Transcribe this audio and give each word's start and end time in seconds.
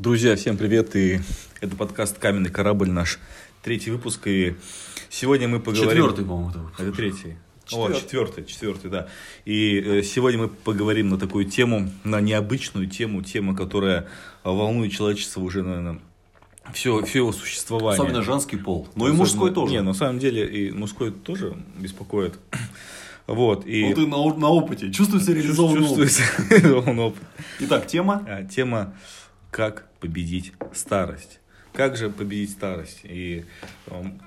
Друзья, 0.00 0.34
всем 0.34 0.56
привет, 0.56 0.96
и 0.96 1.20
это 1.60 1.76
подкаст 1.76 2.18
«Каменный 2.18 2.48
корабль» 2.48 2.88
наш 2.88 3.18
третий 3.62 3.90
выпуск, 3.90 4.28
и 4.28 4.54
сегодня 5.10 5.46
мы 5.46 5.60
поговорим... 5.60 5.90
Четвертый, 5.90 6.24
по-моему, 6.24 6.48
это 6.48 6.58
выпуск. 6.60 6.80
Это 6.80 6.92
третий. 6.92 7.36
Четвертый. 7.66 7.96
О, 7.96 8.00
четвертый, 8.00 8.44
четвертый, 8.46 8.90
да. 8.90 9.08
И 9.44 9.78
э, 9.78 10.02
сегодня 10.02 10.38
мы 10.38 10.48
поговорим 10.48 11.10
на 11.10 11.18
такую 11.18 11.44
тему, 11.44 11.90
на 12.02 12.22
необычную 12.22 12.88
тему, 12.88 13.20
тему, 13.20 13.54
которая 13.54 14.08
волнует 14.42 14.90
человечество 14.90 15.42
уже, 15.42 15.62
наверное, 15.62 16.00
все, 16.72 17.04
все 17.04 17.18
его 17.18 17.32
существование. 17.32 18.02
Особенно 18.02 18.22
женский 18.22 18.56
пол. 18.56 18.88
Ну 18.94 19.06
и 19.06 19.12
мужской 19.12 19.52
тоже. 19.52 19.74
Не, 19.74 19.82
на 19.82 19.92
самом 19.92 20.18
деле 20.18 20.46
и 20.46 20.70
мужской 20.70 21.10
тоже 21.10 21.54
беспокоит. 21.78 22.38
Вот, 23.26 23.64
и... 23.64 23.84
Ну 23.90 23.94
ты 23.94 24.06
на, 24.08 24.16
на 24.34 24.48
опыте. 24.48 24.90
Чувствуется 24.90 25.32
реализованный 25.32 25.86
опыт. 25.86 25.88
чувствуется 26.08 26.22
реализованный 26.50 27.02
опыт. 27.04 27.22
Итак, 27.60 27.86
тема. 27.86 28.26
А, 28.26 28.42
Тема 28.42 28.92
«Как 29.50 29.88
победить 30.00 30.52
старость». 30.72 31.40
Как 31.72 31.96
же 31.96 32.10
победить 32.10 32.50
старость? 32.50 33.00
И 33.04 33.44
эм, 33.86 34.20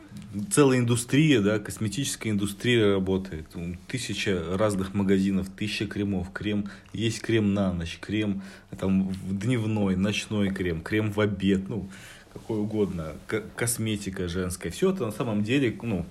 целая 0.49 0.79
индустрия, 0.79 1.41
да, 1.41 1.59
косметическая 1.59 2.31
индустрия 2.31 2.93
работает. 2.93 3.47
Тысяча 3.87 4.57
разных 4.57 4.93
магазинов, 4.93 5.49
тысяча 5.49 5.85
кремов. 5.85 6.31
Крем, 6.31 6.69
есть 6.93 7.21
крем 7.21 7.53
на 7.53 7.73
ночь, 7.73 7.99
крем 7.99 8.41
там, 8.79 9.11
дневной, 9.29 9.97
ночной 9.97 10.51
крем, 10.51 10.81
крем 10.81 11.11
в 11.11 11.19
обед, 11.19 11.67
ну, 11.67 11.89
какой 12.31 12.59
угодно. 12.59 13.13
К- 13.27 13.43
косметика 13.55 14.29
женская. 14.29 14.71
Все 14.71 14.91
это 14.91 15.05
на 15.05 15.11
самом 15.11 15.43
деле, 15.43 15.77
ну, 15.81 16.05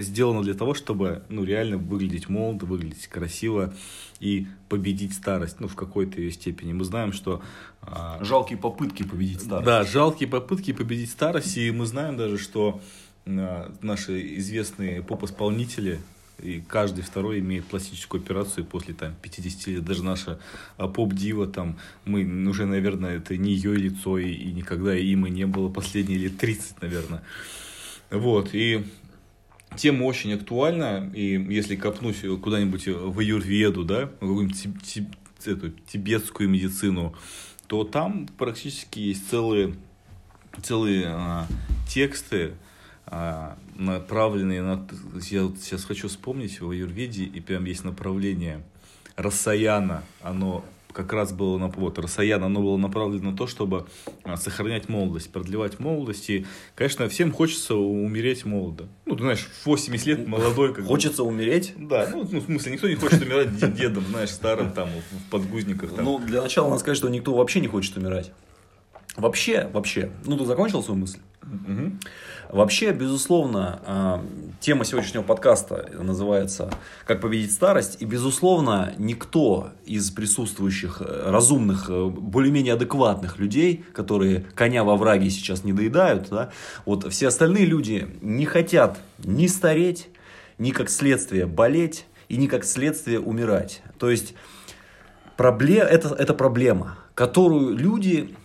сделано 0.00 0.42
для 0.42 0.54
того, 0.54 0.74
чтобы, 0.74 1.22
ну, 1.28 1.44
реально 1.44 1.78
выглядеть 1.78 2.28
молодо, 2.28 2.66
выглядеть 2.66 3.06
красиво 3.06 3.72
и 4.18 4.46
победить 4.68 5.14
старость, 5.14 5.60
ну, 5.60 5.68
в 5.68 5.76
какой-то 5.76 6.20
ее 6.20 6.30
степени. 6.32 6.72
Мы 6.72 6.84
знаем, 6.84 7.12
что 7.12 7.42
а, 7.82 8.22
Жалкие 8.22 8.58
попытки 8.58 9.02
победить 9.02 9.42
старость. 9.42 9.66
да, 9.66 9.84
жалкие 9.84 10.28
попытки 10.28 10.72
победить 10.72 11.10
старость, 11.10 11.56
и 11.56 11.70
мы 11.70 11.86
знаем 11.86 12.16
даже, 12.16 12.38
что 12.38 12.80
а, 13.26 13.72
наши 13.82 14.36
известные 14.36 15.02
поп-исполнители, 15.02 16.00
и 16.42 16.62
каждый 16.66 17.02
второй 17.02 17.40
имеет 17.40 17.66
пластическую 17.66 18.22
операцию 18.22 18.64
после 18.64 18.94
там, 18.94 19.14
50 19.20 19.66
лет. 19.68 19.84
Даже 19.84 20.02
наша 20.02 20.38
а, 20.76 20.88
поп-дива, 20.88 21.46
там, 21.46 21.78
мы 22.04 22.24
уже, 22.48 22.66
наверное, 22.66 23.16
это 23.16 23.36
не 23.36 23.52
ее 23.52 23.74
лицо, 23.74 24.18
и, 24.18 24.30
и 24.30 24.52
никогда 24.52 24.96
им 24.96 25.26
и 25.26 25.30
не 25.30 25.46
было 25.46 25.68
последние 25.68 26.18
лет 26.18 26.38
30, 26.38 26.80
наверное. 26.82 27.22
Вот, 28.10 28.50
и 28.54 28.84
тема 29.76 30.04
очень 30.04 30.32
актуальна, 30.32 31.10
и 31.14 31.32
если 31.52 31.76
копнуть 31.76 32.20
куда-нибудь 32.42 32.86
в 32.86 33.18
аюрведу, 33.18 33.84
да, 33.84 34.06
в 34.06 34.10
какую-нибудь 34.20 34.82
тиб- 34.82 35.14
эту 35.44 35.70
тибетскую 35.70 36.48
медицину, 36.48 37.14
то 37.66 37.84
там 37.84 38.26
практически 38.38 38.98
есть 38.98 39.28
целые, 39.30 39.74
целые 40.62 41.06
а, 41.06 41.46
тексты, 41.88 42.54
а, 43.06 43.56
направленные 43.76 44.62
на... 44.62 44.86
Я 45.30 45.44
вот 45.44 45.58
сейчас 45.58 45.84
хочу 45.84 46.08
вспомнить 46.08 46.60
в 46.60 46.70
аюрведе, 46.70 47.24
и 47.24 47.40
прям 47.40 47.64
есть 47.64 47.84
направление. 47.84 48.62
Рассаяна, 49.16 50.02
оно 50.20 50.64
как 50.92 51.12
раз 51.12 51.32
было 51.32 51.58
на 51.58 51.68
вот 51.68 51.98
Рассаяна, 51.98 52.46
оно 52.46 52.60
было 52.60 52.76
направлено 52.76 53.30
на 53.30 53.36
то, 53.36 53.46
чтобы 53.46 53.86
а, 54.24 54.36
сохранять 54.36 54.88
молодость, 54.88 55.32
продлевать 55.32 55.78
молодость. 55.80 56.30
И, 56.30 56.46
конечно, 56.74 57.08
всем 57.08 57.32
хочется 57.32 57.74
умереть 57.74 58.44
молодо. 58.44 58.88
Ну, 59.06 59.16
ты 59.16 59.22
знаешь, 59.22 59.48
в 59.62 59.66
80 59.66 60.06
лет 60.06 60.28
молодой. 60.28 60.74
Как. 60.74 60.84
Хочется 60.84 61.24
умереть? 61.24 61.74
Да, 61.76 62.08
ну, 62.12 62.28
ну, 62.30 62.40
в 62.40 62.44
смысле, 62.44 62.72
никто 62.72 62.88
не 62.88 62.94
хочет 62.96 63.22
умирать 63.22 63.56
де- 63.56 63.68
дедом, 63.70 64.04
знаешь, 64.06 64.30
старым 64.30 64.72
там, 64.72 64.88
в 64.88 65.30
подгузниках. 65.30 65.94
Там. 65.94 66.04
Ну, 66.04 66.18
для 66.18 66.42
начала 66.42 66.68
надо 66.68 66.80
сказать, 66.80 66.98
что 66.98 67.08
никто 67.08 67.34
вообще 67.34 67.60
не 67.60 67.68
хочет 67.68 67.96
умирать. 67.96 68.32
Вообще, 69.16 69.68
вообще. 69.72 70.10
Ну, 70.24 70.38
ты 70.38 70.44
закончил 70.44 70.82
свою 70.82 71.00
мысль? 71.00 71.18
Мгм. 71.42 71.98
Вообще, 72.50 72.92
безусловно, 72.92 73.80
а, 73.86 74.24
тема 74.60 74.84
сегодняшнего 74.84 75.22
подкаста 75.22 75.90
называется 75.98 76.70
«Как 77.06 77.20
победить 77.20 77.52
старость». 77.52 77.96
И, 78.00 78.04
безусловно, 78.04 78.92
никто 78.98 79.70
из 79.86 80.10
присутствующих 80.10 81.00
э, 81.00 81.30
разумных, 81.30 81.88
э, 81.88 82.06
более-менее 82.06 82.74
адекватных 82.74 83.38
людей, 83.38 83.84
которые 83.94 84.44
коня 84.54 84.84
во 84.84 84.96
враге 84.96 85.30
сейчас 85.30 85.64
не 85.64 85.72
доедают, 85.72 86.28
да, 86.30 86.50
вот 86.84 87.10
все 87.10 87.28
остальные 87.28 87.64
люди 87.64 88.08
не 88.20 88.44
хотят 88.44 89.00
ни 89.24 89.46
стареть, 89.46 90.08
ни 90.58 90.72
как 90.72 90.90
следствие 90.90 91.46
болеть, 91.46 92.04
и 92.28 92.36
ни 92.36 92.46
как 92.46 92.64
следствие 92.64 93.18
умирать. 93.18 93.82
То 93.98 94.08
есть, 94.08 94.34
пробле- 95.36 95.80
это, 95.82 96.14
это 96.14 96.32
проблема, 96.32 96.98
которую 97.14 97.76
люди 97.76 98.36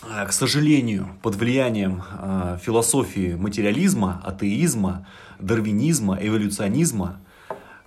к 0.00 0.32
сожалению, 0.32 1.08
под 1.22 1.34
влиянием 1.34 2.02
а, 2.12 2.58
философии 2.62 3.34
материализма, 3.34 4.22
атеизма, 4.24 5.06
дарвинизма, 5.40 6.18
эволюционизма, 6.20 7.20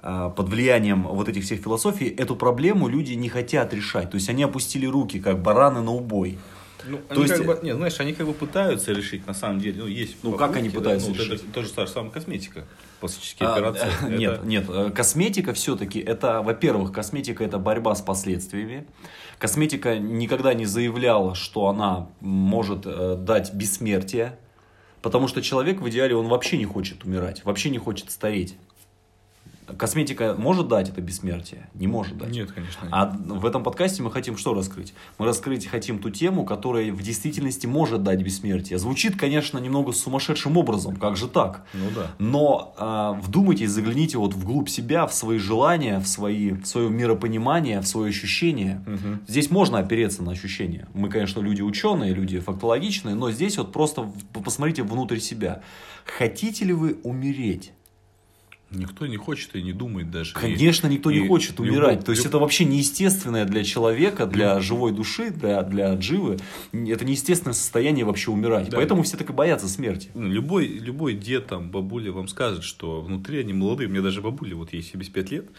а, 0.02 0.30
под 0.30 0.50
влиянием 0.50 1.04
вот 1.04 1.30
этих 1.30 1.44
всех 1.44 1.62
философий, 1.62 2.08
эту 2.10 2.36
проблему 2.36 2.90
люди 2.90 3.14
не 3.14 3.30
хотят 3.30 3.74
решать. 3.74 4.10
То 4.12 4.16
есть 4.16 4.30
они 4.30 4.44
опустили 4.44 4.86
руки, 4.86 5.20
как 5.20 5.42
бараны 5.42 5.82
на 5.82 5.92
убой. 5.92 6.38
Ну, 6.88 6.98
То 6.98 7.04
они 7.16 7.22
есть- 7.24 7.36
как 7.36 7.46
бы, 7.46 7.60
не, 7.64 7.76
знаешь, 7.76 8.00
они 8.00 8.14
как 8.14 8.28
бы 8.28 8.34
пытаются 8.34 8.92
решить, 8.92 9.28
на 9.28 9.34
самом 9.34 9.60
деле, 9.60 9.82
ну, 9.84 9.88
есть 9.88 10.18
Ну, 10.24 10.34
как 10.34 10.56
они 10.56 10.70
попытки, 10.70 10.78
пытаются 10.78 11.08
да, 11.12 11.14
ну, 11.18 11.24
решить? 11.24 11.44
Это 11.44 11.54
то 11.54 11.62
же 11.86 11.88
самое, 11.90 12.12
косметика, 12.12 12.66
пластические 13.00 13.50
А, 13.50 13.54
операции. 13.56 13.88
э, 13.88 13.90
Это- 14.08 14.18
Нет, 14.18 14.44
нет, 14.44 14.66
э, 14.70 14.92
косметика 14.92 15.54
все-таки 15.54 16.00
это, 16.00 16.42
во-первых, 16.42 16.92
косметика 16.92 17.44
это 17.44 17.58
борьба 17.60 17.94
с 17.96 18.02
последствиями. 18.02 18.86
Косметика 19.40 19.98
никогда 19.98 20.54
не 20.54 20.66
заявляла, 20.66 21.36
что 21.36 21.68
она 21.68 22.08
может 22.20 22.82
э, 22.86 23.16
дать 23.18 23.54
бессмертие, 23.54 24.38
потому 25.02 25.28
что 25.28 25.42
человек 25.42 25.82
в 25.82 25.90
идеале 25.90 26.16
он 26.16 26.28
вообще 26.28 26.58
не 26.58 26.66
хочет 26.66 27.04
умирать, 27.06 27.44
вообще 27.46 27.70
не 27.70 27.78
хочет 27.80 28.12
стареть. 28.12 28.56
Косметика 29.78 30.36
может 30.38 30.68
дать 30.68 30.90
это 30.90 31.02
бессмертие? 31.02 31.70
Не 31.74 31.88
может 31.88 32.18
дать. 32.18 32.30
Нет, 32.32 32.52
конечно. 32.52 32.84
нет. 32.84 32.90
А 32.92 33.08
в 33.08 33.46
этом 33.46 33.64
подкасте 33.64 34.04
мы 34.04 34.12
хотим 34.12 34.38
что 34.38 34.54
раскрыть? 34.54 34.94
Мы 35.18 35.26
раскрыть 35.26 35.68
хотим 35.68 36.00
ту 36.00 36.10
тему, 36.10 36.46
которая 36.46 36.92
в 36.92 37.02
действительности 37.02 37.68
может 37.68 38.04
дать 38.04 38.22
бессмертие. 38.22 38.80
Звучит, 38.80 39.18
конечно, 39.18 39.58
немного 39.58 39.92
сумасшедшим 39.92 40.58
образом, 40.58 40.96
как 40.96 41.18
же 41.18 41.28
так? 41.28 41.66
Ну 41.74 41.86
да. 41.96 42.12
Но 42.20 42.74
а, 42.78 43.14
вдумайтесь, 43.14 43.70
загляните 43.70 44.18
вот 44.18 44.34
вглубь 44.34 44.70
себя, 44.70 45.08
в 45.08 45.14
свои 45.14 45.38
желания, 45.38 46.00
в, 46.00 46.08
свои, 46.08 46.52
в 46.52 46.66
свое 46.66 46.90
миропонимание, 46.90 47.82
в 47.82 47.88
свое 47.88 48.10
ощущение. 48.10 48.84
Мгм. 48.86 49.22
Здесь 49.28 49.52
можно 49.52 49.80
опереться 49.80 50.24
на 50.24 50.32
ощущения. 50.32 50.88
Мы, 50.94 51.10
конечно, 51.10 51.40
люди 51.40 51.62
ученые, 51.62 52.14
люди 52.14 52.40
фактологичные, 52.40 53.16
но 53.16 53.32
здесь 53.32 53.58
вот 53.58 53.72
просто 53.72 54.12
посмотрите 54.34 54.84
внутрь 54.84 55.20
себя. 55.20 55.62
Хотите 56.06 56.66
ли 56.66 56.74
вы 56.74 56.98
умереть? 57.04 57.72
Никто 58.72 59.06
не 59.06 59.18
хочет 59.18 59.56
и 59.56 59.62
не 59.62 59.74
думает 59.74 60.10
даже. 60.12 60.32
И- 60.32 60.34
Конечно, 60.34 60.88
никто 60.88 61.10
и 61.10 61.20
не 61.22 61.28
хочет 61.28 61.52
любой- 61.60 61.70
умирать. 61.70 62.06
То 62.06 62.12
есть 62.12 62.24
люб- 62.24 62.30
это 62.30 62.40
вообще 62.40 62.64
неестественное 62.66 63.46
для 63.46 63.64
человека, 63.64 64.26
для 64.26 64.60
живой 64.62 64.92
души, 64.94 65.30
для, 65.30 65.62
для 65.64 65.94
дживы. 65.96 66.38
Это 66.72 67.04
неестественное 67.06 67.54
состояние 67.54 68.06
вообще 68.06 68.32
умирать. 68.32 68.70
Да. 68.70 68.78
Поэтому 68.78 69.04
все 69.04 69.18
так 69.18 69.30
и 69.30 69.34
боятся 69.34 69.68
смерти. 69.68 70.10
Ну, 70.14 70.28
Любой, 70.28 70.68
любой 70.68 71.14
дед, 71.16 71.48
там, 71.48 71.70
бабуля 71.70 72.12
вам 72.12 72.28
скажет, 72.28 72.64
что 72.64 73.02
внутри 73.02 73.40
они 73.40 73.54
молодые. 73.54 73.88
У 73.88 73.92
меня 73.92 74.02
даже 74.02 74.22
бабуля, 74.22 74.56
вот 74.56 74.72
ей 74.74 74.82
75 74.82 75.32
лет, 75.32 75.50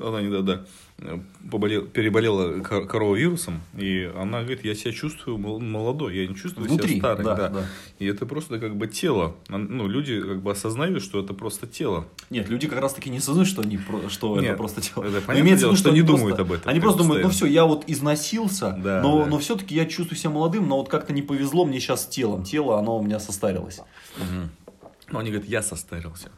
она 0.00 0.22
недавно 0.22 0.64
э, 0.98 1.18
поболел, 1.50 1.82
переболела 1.84 2.60
кор- 2.62 2.86
коровавирусом, 2.86 3.60
и 3.76 4.08
она 4.16 4.42
говорит, 4.42 4.64
я 4.64 4.76
себя 4.76 4.92
чувствую 4.92 5.38
мол- 5.38 5.58
молодой, 5.60 6.16
я 6.16 6.26
не 6.28 6.36
чувствую 6.36 6.68
Внутри, 6.68 6.96
себя 6.96 7.14
старой. 7.16 7.24
да, 7.24 7.34
да. 7.34 7.48
да. 7.48 7.66
И 7.98 8.06
это 8.06 8.24
просто 8.24 8.60
как 8.60 8.76
бы 8.76 8.86
тело. 8.86 9.34
Ну, 9.48 9.88
люди 9.88 10.20
как 10.20 10.40
бы 10.40 10.52
осознают, 10.52 11.02
что 11.02 11.18
это 11.20 11.34
просто 11.34 11.66
тело. 11.66 12.06
Нет, 12.30 12.48
люди 12.48 12.68
как 12.68 12.80
раз 12.80 12.94
таки 12.94 13.10
не 13.10 13.18
осознают, 13.18 13.48
что, 13.48 13.62
они, 13.62 13.78
что 14.08 14.36
это 14.36 14.44
Нет, 14.44 14.56
просто 14.56 14.80
тело. 14.80 15.02
это 15.02 15.14
Но 15.14 15.20
понятное 15.22 15.56
дело, 15.56 15.70
виду, 15.70 15.76
что 15.78 15.90
не 15.90 15.98
они 15.98 16.06
думают 16.06 16.36
просто- 16.36 16.42
об 16.42 16.52
этом, 16.52 16.70
Они 16.70 16.80
просто 16.80 16.98
думают, 17.02 17.24
ну 17.24 17.30
все, 17.30 17.46
я 17.46 17.64
вот 17.64 17.84
износился, 17.88 18.78
Да, 18.78 19.02
но, 19.02 19.24
да. 19.24 19.26
но 19.26 19.38
все-таки 19.38 19.74
я 19.74 19.84
чувствую 19.86 20.16
себя 20.16 20.30
молодым, 20.30 20.68
но 20.68 20.76
вот 20.78 20.88
как-то 20.88 21.12
не 21.12 21.22
повезло 21.22 21.64
мне 21.64 21.80
сейчас 21.80 22.04
с 22.04 22.06
телом. 22.06 22.44
Тело, 22.44 22.78
оно 22.78 22.98
у 22.98 23.02
меня 23.02 23.18
состарилось. 23.18 23.80
Но 25.10 25.18
они 25.18 25.30
говорят, 25.30 25.48
я 25.48 25.62
состарился. 25.62 26.28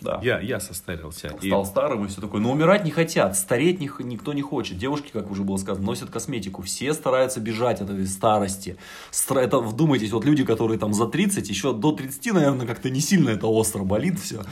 Да. 0.00 0.20
Я, 0.22 0.40
я 0.40 0.60
состарился. 0.60 1.28
И- 1.40 1.48
Стал 1.48 1.64
старым 1.66 2.04
и 2.04 2.08
все 2.08 2.20
такое. 2.20 2.40
Но 2.40 2.52
умирать 2.52 2.84
не 2.84 2.90
хотят, 2.90 3.36
стареть 3.36 3.80
не 3.80 3.90
никто 4.00 4.32
не 4.32 4.42
хочет. 4.42 4.76
Девушки, 4.78 5.10
как 5.12 5.30
уже 5.30 5.42
было 5.42 5.56
сказано, 5.56 5.86
носят 5.86 6.10
косметику. 6.10 6.62
Все 6.62 6.92
стараются 6.92 7.40
бежать 7.40 7.80
от 7.80 7.90
этой 7.90 8.06
старости. 8.06 8.76
Стра- 9.10 9.40
Это, 9.40 9.58
вдумайтесь, 9.58 10.12
вот 10.12 10.24
люди, 10.24 10.44
которые 10.44 10.78
там 10.78 10.92
за 10.92 11.06
30, 11.06 11.48
еще 11.48 11.72
до 11.72 11.92
30, 11.92 12.32
наверное, 12.32 12.66
как-то 12.66 12.90
не 12.90 13.00
сильно 13.00 13.30
это 13.30 13.46
остро 13.46 13.84
болит 13.84 14.18
все. 14.20 14.42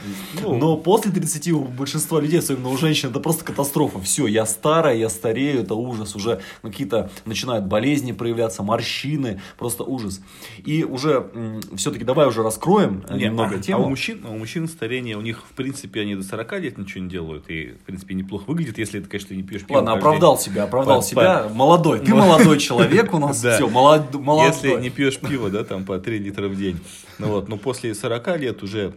Ну. 0.41 0.57
Но 0.57 0.77
после 0.77 1.11
30 1.11 1.51
у 1.51 1.59
большинства 1.65 2.19
людей, 2.19 2.39
особенно 2.39 2.69
у 2.69 2.77
женщин, 2.77 3.09
это 3.09 3.19
просто 3.19 3.43
катастрофа. 3.45 3.99
Все, 4.01 4.27
я 4.27 4.45
старая, 4.45 4.95
я 4.95 5.09
старею, 5.09 5.61
это 5.61 5.75
ужас. 5.75 6.15
Уже 6.15 6.41
какие-то 6.61 7.11
начинают 7.25 7.65
болезни 7.65 8.11
проявляться, 8.13 8.63
морщины, 8.63 9.41
просто 9.57 9.83
ужас. 9.83 10.21
И 10.63 10.83
уже 10.83 11.29
все-таки 11.75 12.03
давай 12.03 12.27
уже 12.27 12.41
раскроем 12.43 13.03
э, 13.07 13.17
Не, 13.17 13.25
немного 13.25 13.55
а, 13.57 13.59
тему. 13.59 13.83
а 13.83 13.85
у 13.85 13.89
мужчин, 13.89 14.21
а 14.27 14.31
у 14.31 14.37
мужчин 14.37 14.67
старение 14.67 15.17
у 15.17 15.21
них 15.21 15.34
них, 15.35 15.43
в 15.49 15.53
принципе, 15.53 16.01
они 16.01 16.15
до 16.15 16.23
40 16.23 16.59
лет 16.59 16.77
ничего 16.77 17.03
не 17.03 17.09
делают, 17.09 17.49
и, 17.49 17.71
в 17.71 17.85
принципе, 17.85 18.15
неплохо 18.15 18.43
выглядит, 18.47 18.77
если 18.77 18.99
ты, 18.99 19.07
конечно, 19.09 19.33
не 19.33 19.43
пьешь 19.43 19.63
пиво. 19.65 19.77
Ладно, 19.77 19.93
оправдал 19.93 20.35
день. 20.35 20.45
себя, 20.45 20.63
оправдал 20.63 21.01
По- 21.01 21.05
себя. 21.05 21.49
Молодой. 21.53 21.99
Ты 21.99 22.11
Ну. 22.11 22.17
молодой 22.17 22.59
человек 22.59 23.13
у 23.13 23.19
нас. 23.19 23.37
Все, 23.39 23.67
молодой. 23.67 24.21
Если 24.47 24.79
не 24.81 24.89
пьешь 24.89 25.19
пиво, 25.19 25.49
да, 25.49 25.63
там 25.63 25.85
по 25.85 25.99
3 25.99 26.19
литра 26.19 26.47
в 26.47 26.55
день. 26.57 26.79
Ну 27.19 27.27
вот, 27.27 27.47
но 27.49 27.57
после 27.57 27.93
40 27.93 28.37
лет 28.37 28.63
уже 28.63 28.93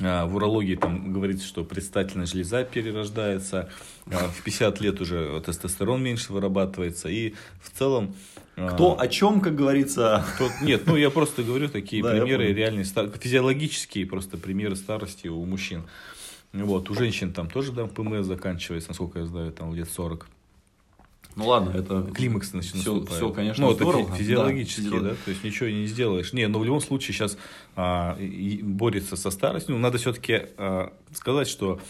в 0.00 0.36
урологии 0.36 0.76
там 0.76 1.12
говорится, 1.12 1.46
что 1.46 1.64
предстательная 1.64 2.26
железа 2.26 2.64
перерождается, 2.64 3.68
а, 4.06 4.28
в 4.28 4.42
50 4.42 4.80
лет 4.80 5.00
уже 5.00 5.40
тестостерон 5.44 6.02
меньше 6.02 6.32
вырабатывается, 6.32 7.08
и 7.08 7.34
в 7.60 7.70
целом... 7.76 8.14
а, 8.56 8.68
Кто 8.70 8.98
о 8.98 9.08
чем, 9.08 9.40
как 9.40 9.56
говорится. 9.56 10.24
Тут- 10.38 10.60
нет, 10.62 10.82
ну 10.86 10.96
я 10.96 11.10
просто 11.10 11.42
говорю 11.42 11.68
такие 11.68 12.02
Да, 12.04 12.10
примеры 12.10 12.52
реальные, 12.52 12.84
физиологические 12.84 14.06
просто 14.06 14.36
примеры 14.36 14.76
старости 14.76 15.28
у 15.28 15.44
мужчин. 15.44 15.84
Вот, 16.52 16.90
у 16.90 16.94
женщин 16.94 17.32
там 17.32 17.50
тоже 17.50 17.72
там 17.72 17.88
ПМС 17.88 18.24
заканчивается, 18.26 18.90
насколько 18.90 19.18
я 19.18 19.26
знаю, 19.26 19.52
там 19.52 19.74
лет 19.74 19.90
40. 19.90 20.26
Ну 21.38 21.46
ладно, 21.46 21.70
это... 21.70 22.02
Климакс 22.14 22.48
Всё- 22.48 22.56
наступает. 22.76 23.08
всё, 23.10 23.30
конечно, 23.30 23.64
ну, 23.64 23.72
это 23.72 23.84
здорово. 23.84 24.08
Да, 24.10 24.16
физиологически, 24.16 24.80
физиолог- 24.80 25.02
да, 25.02 25.14
то 25.24 25.30
есть 25.30 25.44
ничего 25.44 25.68
не 25.68 25.86
сделаешь. 25.86 26.32
Не, 26.32 26.48
но 26.48 26.58
в 26.58 26.64
любом 26.64 26.80
случае 26.80 27.14
сейчас 27.14 27.38
а, 27.76 28.18
борется 28.62 29.16
со 29.16 29.30
старостью. 29.30 29.74
Ну, 29.76 29.80
надо 29.80 29.98
все-таки 29.98 30.46
сказать, 31.14 31.48
что 31.48 31.80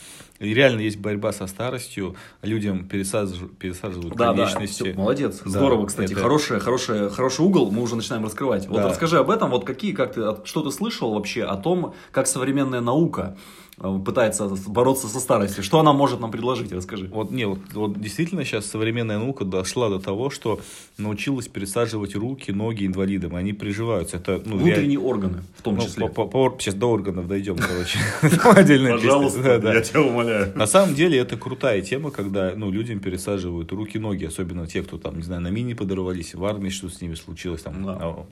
реально 0.40 0.80
есть 0.80 0.98
борьба 0.98 1.32
со 1.32 1.46
старостью, 1.46 2.14
людям 2.42 2.86
пересаживают, 2.86 3.56
пересаживают 3.58 4.14
Да, 4.16 4.32
да, 4.32 4.44
конечности. 4.46 4.82
всё, 4.84 4.94
молодец. 4.94 5.40
Да, 5.44 5.50
Здорово, 5.50 5.86
кстати. 5.86 6.12
это- 6.12 6.20
Хороший, 6.22 6.60
хороший, 6.60 7.10
хороший 7.10 7.40
угол, 7.44 7.70
мы 7.70 7.82
уже 7.82 7.96
начинаем 7.96 8.24
раскрывать. 8.24 8.66
Вот 8.68 8.76
Да. 8.78 8.88
расскажи 8.88 9.18
об 9.18 9.30
этом, 9.30 9.50
вот 9.50 9.64
какие, 9.64 9.92
как 9.92 10.14
ты, 10.14 10.22
что 10.44 10.62
ты 10.62 10.70
слышал 10.70 11.12
вообще 11.14 11.44
о 11.44 11.56
том, 11.56 11.94
как 12.12 12.26
современная 12.26 12.80
наука 12.80 13.36
э, 13.80 13.98
пытается 14.04 14.48
бороться 14.66 15.06
со 15.06 15.20
старостью? 15.20 15.62
Что 15.62 15.78
она 15.78 15.92
может 15.92 16.18
нам 16.18 16.32
предложить? 16.32 16.72
Расскажи. 16.72 17.06
Вот, 17.12 17.30
не, 17.30 17.44
вот, 17.46 17.60
вот 17.74 18.00
действительно 18.00 18.44
сейчас 18.44 18.66
современная 18.66 19.18
наука 19.20 19.44
дошла 19.44 19.88
до 19.88 20.00
того, 20.00 20.30
что 20.30 20.58
научилась 20.98 21.46
пересаживать 21.46 22.16
руки, 22.16 22.50
ноги 22.50 22.86
инвалидам, 22.86 23.36
и 23.36 23.38
они 23.40 23.52
приживаются. 23.52 24.16
Это, 24.16 24.42
ну, 24.44 24.56
Внутренние 24.56 24.98
органы, 24.98 25.44
в 25.56 25.62
том 25.62 25.76
Ну, 25.76 25.82
числе. 25.82 26.08
по- 26.08 26.24
по- 26.26 26.48
по- 26.50 26.56
сейчас 26.58 26.74
до 26.74 26.90
органов 26.90 27.28
дойдем, 27.28 27.56
короче. 27.56 28.00
Отдельная. 28.58 28.98
Да, 28.98 29.58
да. 29.58 29.80
тебя 29.80 30.02
умоляю. 30.02 30.27
На 30.54 30.66
самом 30.66 30.94
деле 30.94 31.18
это 31.18 31.36
крутая 31.36 31.82
тема, 31.82 32.10
когда 32.10 32.54
ну, 32.56 32.70
людям 32.70 33.00
пересаживают 33.00 33.72
руки, 33.72 33.98
ноги, 33.98 34.24
особенно 34.24 34.66
те, 34.66 34.82
кто 34.82 34.98
там, 34.98 35.16
не 35.16 35.22
знаю, 35.22 35.40
на 35.42 35.48
мини 35.48 35.74
подорвались, 35.74 36.34
в 36.34 36.44
армии 36.44 36.70
что 36.70 36.88
с 36.88 37.00
ними 37.00 37.14
случилось, 37.14 37.62
там, 37.62 37.84
Да. 37.84 37.98
а, 38.00 38.26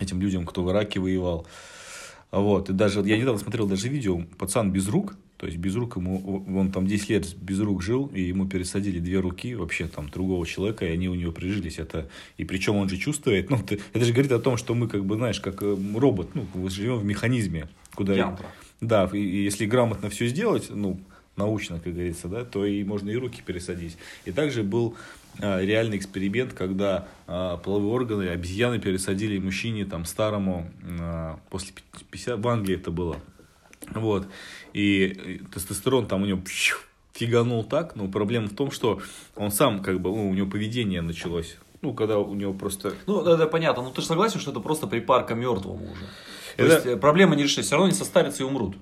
этим 0.00 0.20
людям, 0.20 0.46
кто 0.46 0.62
в 0.64 0.70
Ираке 0.70 1.00
воевал. 1.00 1.46
Вот, 2.30 2.70
и 2.70 2.72
даже, 2.72 3.00
я 3.00 3.18
недавно 3.18 3.38
смотрел 3.38 3.66
даже 3.66 3.88
видео, 3.88 4.22
пацан 4.38 4.72
без 4.72 4.88
рук, 4.88 5.16
то 5.36 5.46
есть 5.46 5.58
без 5.58 5.74
рук 5.74 5.96
ему, 5.96 6.44
он 6.56 6.70
там 6.72 6.86
10 6.86 7.10
лет 7.10 7.36
без 7.36 7.58
рук 7.60 7.82
жил, 7.82 8.06
и 8.14 8.22
ему 8.22 8.46
пересадили 8.46 9.00
две 9.00 9.18
руки 9.20 9.54
вообще 9.54 9.86
там 9.86 10.08
другого 10.08 10.46
человека, 10.46 10.86
и 10.86 10.92
они 10.92 11.08
у 11.08 11.14
него 11.14 11.32
прижились. 11.32 11.78
Это, 11.78 12.08
и 12.38 12.44
причем 12.44 12.76
он 12.76 12.88
же 12.88 12.96
чувствует, 12.96 13.50
ну, 13.50 13.58
ты- 13.58 13.80
это 13.92 14.04
же 14.06 14.12
говорит 14.12 14.32
о 14.32 14.38
том, 14.38 14.56
что 14.56 14.74
мы 14.74 14.88
как 14.88 15.04
бы, 15.04 15.16
знаешь, 15.16 15.40
как 15.40 15.62
э, 15.62 15.76
робот, 15.96 16.34
ну, 16.34 16.46
мы 16.54 16.70
живем 16.70 16.98
в 16.98 17.04
механизме, 17.04 17.68
куда... 17.94 18.14
Янтра. 18.14 18.46
Да, 18.80 19.10
и, 19.12 19.18
и 19.18 19.44
если 19.44 19.66
грамотно 19.66 20.08
все 20.08 20.26
сделать, 20.28 20.68
ну, 20.70 21.00
научно, 21.36 21.80
как 21.80 21.92
говорится, 21.92 22.28
да, 22.28 22.44
то 22.44 22.64
и 22.64 22.84
можно 22.84 23.10
и 23.10 23.16
руки 23.16 23.42
пересадить. 23.44 23.96
И 24.24 24.32
также 24.32 24.62
был 24.62 24.96
а, 25.40 25.60
реальный 25.60 25.96
эксперимент, 25.96 26.52
когда 26.52 27.08
а, 27.26 27.56
половые 27.56 27.92
органы 27.92 28.28
обезьяны 28.28 28.78
пересадили 28.78 29.38
мужчине 29.38 29.84
там 29.84 30.04
старому 30.04 30.70
а, 31.00 31.38
после 31.50 31.74
50, 32.10 32.38
в 32.38 32.48
Англии 32.48 32.76
это 32.76 32.90
было. 32.90 33.16
Вот. 33.94 34.28
И, 34.72 35.42
тестостерон 35.52 36.06
там 36.06 36.22
у 36.22 36.26
него 36.26 36.42
фиганул 37.12 37.64
так, 37.64 37.96
но 37.96 38.08
проблема 38.08 38.48
в 38.48 38.54
том, 38.54 38.70
что 38.70 39.00
он 39.36 39.50
сам 39.50 39.82
как 39.82 40.00
бы, 40.00 40.10
ну, 40.10 40.30
у 40.30 40.34
него 40.34 40.48
поведение 40.48 41.02
началось. 41.02 41.56
Ну, 41.82 41.94
когда 41.94 42.18
у 42.18 42.34
него 42.34 42.52
просто 42.54 42.94
Ну, 43.06 43.26
это 43.26 43.46
понятно. 43.46 43.82
Ну, 43.82 43.90
ты 43.90 44.02
же 44.02 44.06
согласен, 44.06 44.38
что 44.38 44.52
это 44.52 44.60
просто 44.60 44.86
припарка 44.86 45.34
мертвому 45.34 45.84
уже. 45.84 46.06
То 46.56 46.64
Это- 46.64 46.74
есть, 46.74 46.86
э, 46.86 46.96
проблема 46.96 47.36
не 47.36 47.42
решится. 47.44 47.62
Все 47.62 47.74
равно 47.74 47.86
они 47.86 47.94
состарятся 47.94 48.42
и 48.42 48.46
умрут. 48.46 48.76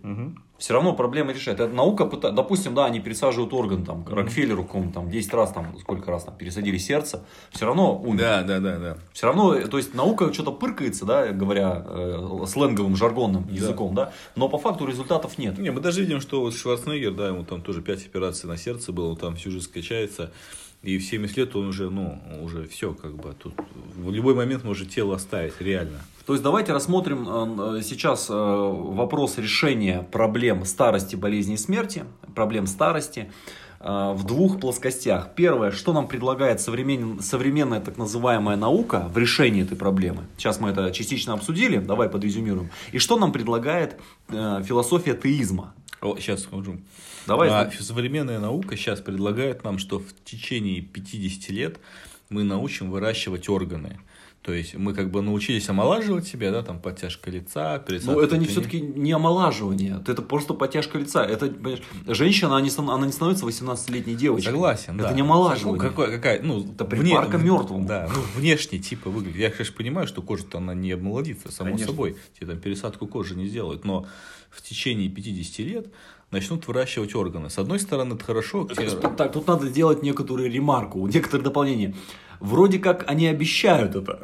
Все 0.58 0.75
равно 0.75 0.93
проблема 0.93 1.32
решает. 1.32 1.58
Это 1.58 1.72
наука, 1.72 2.05
пыта- 2.05 2.32
допустим, 2.32 2.75
да, 2.75 2.84
они 2.84 3.00
пересаживают 3.00 3.55
орган, 3.55 3.84
там, 3.84 4.05
Рокфеллеру, 4.06 4.64
какому 4.64 4.93
там, 4.93 5.11
10 5.11 5.32
раз, 5.32 5.52
там, 5.52 5.78
сколько 5.81 6.11
раз 6.11 6.25
там 6.25 6.37
пересадили 6.37 6.76
сердце, 6.76 7.25
все 7.50 7.64
равно 7.64 7.99
умер. 7.99 8.19
Да, 8.20 8.43
да, 8.43 8.61
да, 8.61 8.78
да. 8.78 8.96
Все 9.14 9.26
равно, 9.26 9.55
э, 9.55 9.67
то 9.69 9.78
есть 9.78 9.94
наука 9.94 10.32
что-то 10.34 10.52
пыркается, 10.52 11.06
да, 11.06 11.28
говоря 11.28 11.82
э, 11.87 12.44
сленговым, 12.46 12.94
жаргонным 12.94 13.49
языком, 13.50 13.94
да, 13.94 14.12
но 14.37 14.49
по 14.50 14.58
факту 14.58 14.84
результатов 14.87 15.38
нет. 15.38 15.56
Не, 15.58 15.70
мы 15.70 15.81
даже 15.81 16.02
видим, 16.02 16.20
что 16.20 16.43
вот 16.43 16.55
Шварценеггер, 16.55 17.12
да, 17.12 17.28
ему 17.28 17.44
там 17.44 17.62
тоже 17.62 17.81
5 17.81 18.05
операций 18.06 18.46
на 18.46 18.58
сердце 18.58 18.93
было, 18.93 19.08
он 19.11 19.16
там 19.16 19.37
всю 19.37 19.50
жизнь 19.50 19.64
скачается. 19.64 20.31
И 20.82 20.96
в 20.96 21.05
70 21.05 21.37
лет 21.37 21.55
он 21.56 21.69
уже, 21.69 21.90
ну, 21.90 22.19
уже 22.43 22.66
все, 22.66 22.94
как 22.94 23.14
бы, 23.14 23.34
тут 23.34 23.52
в 23.96 24.11
любой 24.11 24.34
момент 24.34 24.64
может 24.64 24.90
тело 24.90 25.14
оставить, 25.14 25.61
реально. 25.61 26.00
То 26.30 26.34
есть 26.34 26.44
давайте 26.44 26.72
рассмотрим 26.72 27.26
э, 27.28 27.82
сейчас 27.82 28.30
э, 28.30 28.32
вопрос 28.32 29.36
решения 29.36 30.06
проблем 30.12 30.64
старости, 30.64 31.16
болезни 31.16 31.54
и 31.54 31.56
смерти, 31.56 32.04
проблем 32.36 32.68
старости 32.68 33.32
э, 33.80 34.12
в 34.14 34.22
двух 34.24 34.60
плоскостях. 34.60 35.34
Первое, 35.34 35.72
что 35.72 35.92
нам 35.92 36.06
предлагает 36.06 36.60
современ- 36.60 37.20
современная 37.20 37.80
так 37.80 37.98
называемая 37.98 38.56
наука 38.56 39.10
в 39.12 39.18
решении 39.18 39.64
этой 39.64 39.76
проблемы. 39.76 40.22
Сейчас 40.36 40.60
мы 40.60 40.70
это 40.70 40.92
частично 40.92 41.32
обсудили, 41.32 41.78
давай 41.78 42.08
подрезюмируем. 42.08 42.70
И 42.92 42.98
что 42.98 43.18
нам 43.18 43.32
предлагает 43.32 43.98
э, 44.28 44.62
философия 44.64 45.14
теизма. 45.14 45.74
О, 46.00 46.16
сейчас 46.16 46.42
скажу. 46.42 46.76
Давай. 47.26 47.48
А, 47.48 47.68
современная 47.80 48.38
наука 48.38 48.76
сейчас 48.76 49.00
предлагает 49.00 49.64
нам, 49.64 49.78
что 49.78 49.98
в 49.98 50.14
течение 50.24 50.80
50 50.80 51.50
лет 51.50 51.80
мы 52.28 52.44
научим 52.44 52.92
выращивать 52.92 53.48
органы. 53.48 53.98
То 54.42 54.54
есть 54.54 54.75
мы 54.75 54.94
как 54.94 55.10
бы 55.10 55.20
научились 55.20 55.69
омолаживать 55.69 56.26
себя, 56.26 56.50
да, 56.50 56.62
там 56.62 56.81
подтяжка 56.81 57.31
лица, 57.31 57.78
пересадка 57.78 58.12
Ну, 58.14 58.20
это 58.20 58.38
не 58.38 58.46
все-таки 58.46 58.81
не 58.81 59.12
омолаживание, 59.12 60.02
это 60.06 60.22
просто 60.22 60.54
потяжка 60.54 60.98
лица. 60.98 61.22
Это, 61.22 61.48
понимаешь, 61.48 61.82
женщина, 62.06 62.56
она 62.56 62.62
не, 62.62 62.70
она 62.78 63.04
не 63.04 63.12
становится 63.12 63.44
18-летней 63.44 64.14
девочкой. 64.14 64.52
Согласен, 64.52 64.98
Это 64.98 65.10
да. 65.10 65.14
не 65.14 65.20
омолаживание. 65.20 65.82
Ну, 65.82 65.88
какой, 65.88 66.10
какая, 66.12 66.42
ну, 66.42 66.64
Это 66.64 66.87
припарка 66.87 67.37
мертвому. 67.37 67.87
Да, 67.87 68.08
ну, 68.14 68.22
внешне 68.34 68.78
типа 68.78 69.10
выглядит. 69.10 69.38
Я, 69.38 69.50
конечно, 69.50 69.76
понимаю, 69.76 70.06
что 70.06 70.22
кожа-то 70.22 70.56
она 70.56 70.72
не 70.72 70.92
обмолодится, 70.92 71.52
само 71.52 71.72
Конечно. 71.72 71.88
собой. 71.88 72.16
Тебе 72.38 72.52
там 72.52 72.60
пересадку 72.60 73.06
кожи 73.06 73.34
не 73.34 73.46
сделают. 73.46 73.84
Но 73.84 74.06
в 74.48 74.62
течение 74.62 75.10
50 75.10 75.58
лет 75.66 75.87
начнут 76.31 76.66
выращивать 76.66 77.14
органы. 77.14 77.50
С 77.50 77.58
одной 77.58 77.78
стороны, 77.78 78.14
это 78.14 78.25
хорошо. 78.25 78.64
Так, 78.64 79.16
так, 79.16 79.32
тут 79.32 79.46
надо 79.46 79.66
сделать 79.66 80.02
некоторую 80.02 80.50
ремарку, 80.50 81.06
некоторые 81.06 81.44
дополнения. 81.44 81.94
Вроде 82.40 82.78
как 82.78 83.04
они 83.06 83.26
обещают 83.26 83.94
это. 83.94 84.19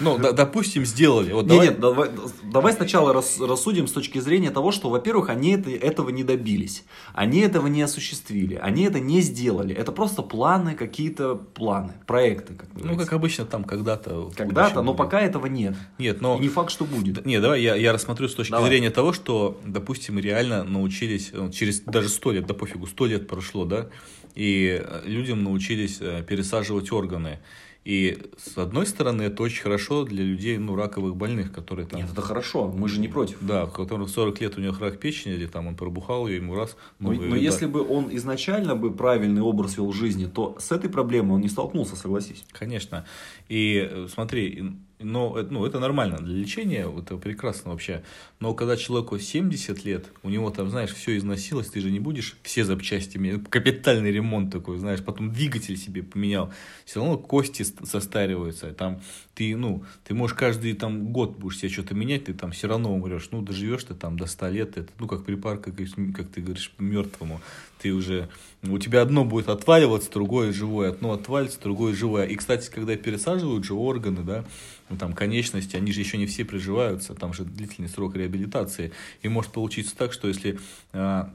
Ну, 0.00 0.18
допустим, 0.18 0.84
сделали. 0.84 1.32
Вот 1.32 1.46
Нет, 1.46 1.50
давай- 1.50 1.68
нет, 1.68 1.80
давай, 1.80 2.10
давай 2.52 2.72
сначала 2.72 3.12
рас- 3.12 3.38
рассудим 3.40 3.86
с 3.86 3.92
точки 3.92 4.18
зрения 4.18 4.50
того, 4.50 4.72
что, 4.72 4.90
во-первых, 4.90 5.28
они 5.28 5.52
это, 5.52 5.70
этого 5.70 6.10
не 6.10 6.24
добились. 6.24 6.84
Они 7.14 7.40
этого 7.40 7.68
не 7.68 7.82
осуществили. 7.82 8.56
Они 8.56 8.82
это 8.84 8.98
не 8.98 9.20
сделали. 9.20 9.74
Это 9.74 9.92
просто 9.92 10.22
планы, 10.22 10.74
какие-то 10.74 11.36
планы, 11.36 11.92
проекты. 12.06 12.54
Как 12.54 12.68
Ну, 12.74 12.96
как 12.96 13.12
обычно, 13.12 13.44
там 13.44 13.62
когда-то. 13.62 14.30
Когда-то, 14.36 14.82
но 14.82 14.92
будет. 14.92 14.98
пока 14.98 15.20
этого 15.20 15.46
нет. 15.46 15.76
Нет, 15.98 16.20
но... 16.20 16.36
И 16.38 16.40
не 16.40 16.48
факт, 16.48 16.70
что 16.72 16.84
будет. 16.84 17.14
Да, 17.16 17.22
Не, 17.24 17.40
давай 17.40 17.62
я, 17.62 17.76
я 17.76 17.92
рассмотрю 17.92 18.28
с 18.28 18.34
точки 18.34 18.50
Давай. 18.52 18.68
зрения 18.68 18.90
того, 18.90 19.12
что, 19.12 19.60
допустим, 19.64 20.18
реально 20.18 20.64
научились, 20.64 21.30
э, 21.32 21.50
через 21.52 21.80
даже 21.80 22.08
сто 22.08 22.32
лет, 22.32 22.46
да 22.46 22.54
пофигу, 22.54 22.86
сто 22.86 23.06
лет 23.06 23.28
прошло, 23.28 23.64
да, 23.64 23.88
и 24.34 24.80
э, 24.82 25.02
людям 25.04 25.42
научились 25.44 25.98
э, 26.00 26.24
пересаживать 26.26 26.92
органы. 26.92 27.38
И 27.84 28.18
с 28.36 28.58
одной 28.58 28.86
стороны, 28.86 29.22
это 29.22 29.42
очень 29.42 29.62
хорошо 29.62 30.04
для 30.04 30.22
людей, 30.22 30.58
ну, 30.58 30.76
раковых 30.76 31.16
больных, 31.16 31.50
которые 31.50 31.86
там... 31.86 32.00
Нет, 32.00 32.10
это 32.12 32.20
хорошо, 32.20 32.68
мы 32.68 32.88
же 32.88 33.00
не 33.00 33.08
против. 33.08 33.38
Да, 33.40 33.64
у 33.64 33.68
которых 33.68 34.10
40 34.10 34.40
лет 34.42 34.58
у 34.58 34.60
него 34.60 34.76
рак 34.78 35.00
печени, 35.00 35.32
или 35.32 35.46
там 35.46 35.66
он 35.66 35.76
пробухал, 35.76 36.28
и 36.28 36.34
ему 36.34 36.54
раз... 36.54 36.76
Но, 36.98 37.12
ну, 37.12 37.22
но 37.22 37.36
и- 37.36 37.42
если 37.42 37.64
бы 37.64 37.86
он 37.86 38.14
изначально 38.14 38.76
бы 38.76 38.92
правильный 38.92 39.40
образ 39.40 39.78
вел 39.78 39.92
жизни, 39.92 40.26
то 40.26 40.56
с 40.58 40.70
этой 40.72 40.90
проблемой 40.90 41.36
он 41.36 41.40
не 41.40 41.48
столкнулся, 41.48 41.96
согласись. 41.96 42.44
Конечно. 42.52 43.06
И 43.48 43.88
э, 43.90 44.08
смотри, 44.12 44.74
но, 45.00 45.38
э, 45.38 45.46
ну, 45.50 45.64
это 45.64 45.78
нормально 45.80 46.18
для 46.18 46.34
лечения, 46.34 46.86
это 46.86 47.16
прекрасно 47.16 47.70
вообще. 47.70 48.02
Но 48.38 48.54
когда 48.54 48.76
человеку 48.76 49.18
70 49.18 49.84
лет, 49.84 50.06
у 50.22 50.30
него 50.30 50.50
там, 50.50 50.70
знаешь, 50.70 50.94
все 50.94 51.16
износилось, 51.16 51.68
ты 51.68 51.80
же 51.80 51.90
не 51.90 52.00
будешь 52.00 52.36
все 52.42 52.64
запчасти 52.64 53.18
менять. 53.18 53.48
Капитальный 53.48 54.10
ремонт 54.12 54.52
такой, 54.52 54.78
знаешь, 54.78 55.02
потом 55.02 55.32
двигатель 55.32 55.76
себе 55.76 56.02
поменял. 56.02 56.52
Все 56.84 57.00
равно 57.00 57.18
кости 57.18 57.62
ст- 57.62 57.86
состариваются. 57.86 58.72
Там 58.72 59.00
ты, 59.34 59.56
ну, 59.56 59.84
ты 60.04 60.14
можешь 60.14 60.36
каждый 60.36 60.74
там 60.74 61.12
год 61.12 61.36
будешь 61.38 61.58
себе 61.58 61.70
что-то 61.70 61.94
менять, 61.94 62.24
ты 62.24 62.34
там 62.34 62.52
все 62.52 62.68
равно 62.68 62.94
умрешь. 62.94 63.28
Ну, 63.32 63.42
доживешь 63.42 63.84
ты 63.84 63.94
там 63.94 64.18
до 64.18 64.26
100 64.26 64.48
лет, 64.48 64.76
это, 64.76 64.90
ну, 64.98 65.06
как 65.06 65.24
припарка, 65.24 65.72
как, 65.72 65.88
как 66.14 66.28
ты 66.28 66.40
говоришь, 66.40 66.72
мертвому. 66.78 67.40
Ты 67.80 67.92
уже, 67.92 68.28
у 68.62 68.78
тебя 68.78 69.00
одно 69.00 69.24
будет 69.24 69.48
отваливаться, 69.48 70.10
другое 70.10 70.52
живое, 70.52 70.90
одно 70.90 71.12
отвалится, 71.12 71.58
другое 71.60 71.94
живое. 71.94 72.26
И, 72.26 72.36
кстати, 72.36 72.70
когда 72.70 72.94
пересаживают 72.94 73.64
же 73.64 73.74
органы, 73.74 74.22
да, 74.22 74.44
ну, 74.90 74.96
там 74.98 75.14
конечности, 75.14 75.76
они 75.76 75.90
же 75.92 76.00
еще 76.00 76.18
не 76.18 76.26
все 76.26 76.44
приживаются, 76.44 77.14
там 77.14 77.32
же 77.32 77.44
длительный 77.44 77.88
срок 77.88 78.16
реабилитации. 78.16 78.92
И 79.22 79.28
может 79.28 79.52
получиться 79.52 79.96
так, 79.96 80.12
что 80.12 80.28
если 80.28 80.58
а, 80.92 81.32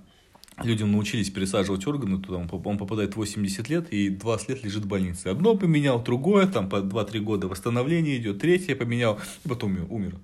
людям 0.64 0.92
научились 0.92 1.30
пересаживать 1.32 1.86
органы, 1.88 2.22
то 2.22 2.36
там, 2.36 2.50
он 2.64 2.78
попадает 2.78 3.14
в 3.14 3.18
80 3.18 3.68
лет 3.70 3.92
и 3.92 4.10
20 4.10 4.50
лет 4.50 4.64
лежит 4.64 4.86
в 4.86 4.88
больнице. 4.88 5.28
Одно 5.28 5.56
поменял, 5.56 6.02
другое, 6.02 6.48
там 6.48 6.70
по 6.70 6.78
2-3 6.78 7.20
года 7.20 7.48
восстановление 7.48 8.18
идет, 8.18 8.40
третье 8.40 8.76
поменял, 8.76 9.20
и 9.44 9.50
потом 9.50 9.78
умер. 9.90 10.16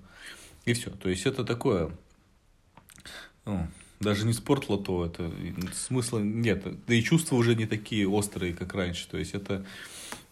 И 0.64 0.72
все. 0.72 0.90
То 0.90 1.08
есть 1.08 1.26
это 1.26 1.44
такое, 1.44 1.90
ну, 3.44 3.66
даже 4.02 4.26
не 4.26 4.32
спорт 4.32 4.68
лото, 4.68 5.06
это 5.06 5.30
смысла 5.72 6.18
нет. 6.18 6.64
Да 6.86 6.94
и 6.94 7.02
чувства 7.02 7.36
уже 7.36 7.54
не 7.54 7.66
такие 7.66 8.08
острые, 8.08 8.52
как 8.52 8.74
раньше. 8.74 9.08
То 9.08 9.16
есть 9.16 9.34
это 9.34 9.64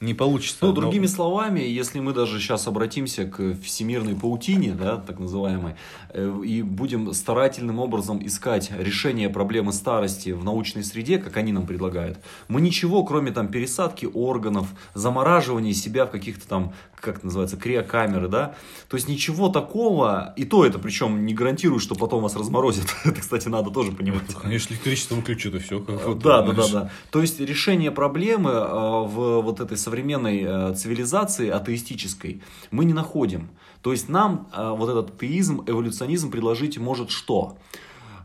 не 0.01 0.15
получится. 0.15 0.65
Ну, 0.65 0.73
другими 0.73 1.07
словами, 1.07 1.61
если 1.61 2.01
мы 2.01 2.15
даже 2.15 2.41
сейчас 2.41 2.67
обратимся 2.67 3.27
к 3.27 3.55
всемирной 3.63 4.15
паутине, 4.15 4.73
да, 4.73 4.97
так 4.97 5.19
называемой, 5.19 5.75
э, 6.09 6.41
и 6.43 6.63
будем 6.63 7.13
старательным 7.13 7.79
образом 7.79 8.25
искать 8.27 8.71
решение 8.79 9.29
проблемы 9.29 9.75
старости 9.75 10.31
в 10.31 10.43
научной 10.43 10.85
среде, 10.85 11.19
как 11.19 11.37
они 11.37 11.53
нам 11.53 11.67
предлагают, 11.67 12.19
мы 12.49 12.63
ничего, 12.63 13.05
кроме 13.05 13.31
там 13.31 13.49
пересадки 13.49 14.09
органов, 14.13 14.69
замораживания 14.95 15.75
себя 15.75 16.07
в 16.07 16.11
каких-то 16.11 16.49
там, 16.49 16.73
как 16.99 17.19
это 17.19 17.27
называется, 17.27 17.59
криокамеры, 17.59 18.29
да, 18.29 18.55
то 18.89 18.97
есть 18.97 19.07
ничего 19.07 19.51
такого, 19.51 20.33
и 20.37 20.45
то 20.45 20.65
это 20.65 20.79
причем 20.79 21.27
не 21.27 21.35
гарантирует, 21.35 21.83
что 21.83 21.95
потом 21.95 22.23
вас 22.23 22.35
разморозят. 22.37 22.87
это, 23.05 23.21
кстати, 23.21 23.49
надо 23.49 23.71
тоже 23.71 23.93
понимать. 23.93 24.23
Конечно, 24.41 24.73
электричество 24.73 25.15
выключит 25.15 25.55
и 25.55 25.59
все. 25.59 25.81
Как 25.81 26.19
да, 26.19 26.41
да, 26.41 26.53
да, 26.53 26.69
да. 26.69 26.91
То 27.11 27.21
есть 27.21 27.39
решение 27.39 27.91
проблемы 27.91 28.51
э, 28.51 28.65
в 28.65 29.43
вот 29.43 29.61
этой 29.61 29.77
современной 29.91 30.43
э, 30.47 30.75
цивилизации 30.75 31.51
атеистической 31.51 32.41
мы 32.71 32.85
не 32.85 32.93
находим. 32.95 33.51
То 33.83 33.93
есть 33.93 34.09
нам 34.09 34.49
э, 34.53 34.75
вот 34.77 34.89
этот 34.89 35.17
атеизм, 35.17 35.65
эволюционизм 35.67 36.31
предложить 36.31 36.79
может 36.79 37.11
что? 37.11 37.57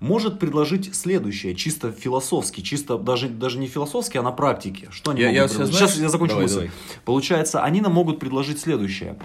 может 0.02 0.40
предложить 0.40 0.94
следующее, 0.94 1.56
чисто 1.56 1.92
философски, 1.92 2.62
чисто 2.62 2.98
даже, 2.98 3.30
даже 3.30 3.58
не 3.58 3.68
философски, 3.68 4.18
а 4.18 4.22
на 4.22 4.32
практике. 4.32 4.90
Что 4.92 5.12
они 5.12 5.22
я, 5.22 5.28
могут 5.28 5.42
я 5.42 5.48
предложить? 5.48 5.76
Сейчас, 5.76 5.92
сейчас 5.92 6.02
я 6.02 6.10
закончу 6.10 6.34
давай, 6.34 6.44
мысль. 6.44 6.56
Давай. 6.56 6.72
Получается, 7.06 7.64
они 7.64 7.82
нам 7.82 7.94
могут 7.94 8.20
предложить 8.20 8.60
следующее. 8.60 9.18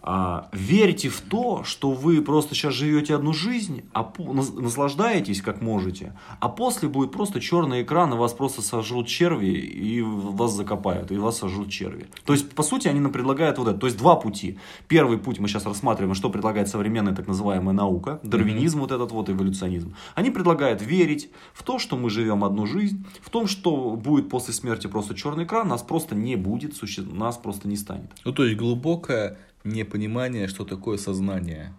А, 0.00 0.48
верьте 0.52 1.08
в 1.08 1.20
то, 1.20 1.64
что 1.64 1.90
вы 1.90 2.22
просто 2.22 2.54
сейчас 2.54 2.74
живете 2.74 3.14
одну 3.14 3.32
жизнь, 3.32 3.82
а 3.92 4.12
наслаждаетесь 4.18 5.42
как 5.42 5.60
можете, 5.60 6.14
а 6.40 6.48
после 6.48 6.88
будет 6.88 7.12
просто 7.12 7.40
черный 7.40 7.82
экран, 7.82 8.12
и 8.14 8.16
вас 8.16 8.32
просто 8.32 8.62
сожрут 8.62 9.08
черви, 9.08 9.48
и 9.48 10.00
вас 10.02 10.52
закопают, 10.52 11.10
и 11.10 11.16
вас 11.16 11.38
сожрут 11.38 11.70
черви. 11.70 12.06
То 12.24 12.32
есть, 12.32 12.50
по 12.50 12.62
сути, 12.62 12.88
они 12.88 13.00
нам 13.00 13.12
предлагают 13.12 13.58
вот 13.58 13.68
это. 13.68 13.78
То 13.78 13.86
есть, 13.86 13.98
два 13.98 14.16
пути. 14.16 14.58
Первый 14.86 15.18
путь 15.18 15.38
мы 15.38 15.48
сейчас 15.48 15.66
рассматриваем, 15.66 16.14
что 16.14 16.30
предлагает 16.30 16.68
современная 16.68 17.14
так 17.14 17.26
называемая 17.26 17.74
наука, 17.74 18.20
дарвинизм 18.22 18.78
mm-hmm. 18.78 18.80
вот 18.80 18.92
этот 18.92 19.12
вот, 19.12 19.30
эволюционизм. 19.30 19.94
Они 20.14 20.30
предлагают 20.30 20.82
верить 20.82 21.30
в 21.52 21.62
то, 21.62 21.78
что 21.78 21.96
мы 21.96 22.10
живем 22.10 22.44
одну 22.44 22.66
жизнь, 22.66 23.04
в 23.20 23.30
том, 23.30 23.46
что 23.46 23.96
будет 23.96 24.28
после 24.28 24.54
смерти 24.54 24.86
просто 24.86 25.14
черный 25.14 25.44
экран, 25.44 25.68
нас 25.68 25.82
просто 25.82 26.14
не 26.14 26.36
будет, 26.36 26.74
нас 27.12 27.36
просто 27.36 27.68
не 27.68 27.76
станет. 27.76 28.10
Ну, 28.24 28.32
то 28.32 28.44
есть, 28.44 28.56
глубокая 28.56 29.38
непонимание, 29.64 30.48
что 30.48 30.64
такое 30.64 30.98
сознание. 30.98 31.74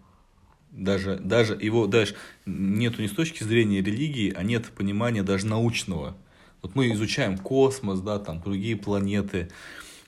Даже, 0.72 1.18
даже 1.18 1.58
его 1.60 1.88
даже 1.88 2.16
нету 2.46 3.02
не 3.02 3.08
с 3.08 3.12
точки 3.12 3.44
зрения 3.44 3.82
религии, 3.82 4.32
а 4.36 4.44
нет 4.44 4.68
понимания 4.68 5.24
даже 5.24 5.48
научного. 5.48 6.16
Вот 6.62 6.76
мы 6.76 6.92
изучаем 6.94 7.38
космос, 7.38 8.02
да, 8.02 8.20
там 8.20 8.42
другие 8.42 8.76
планеты, 8.76 9.50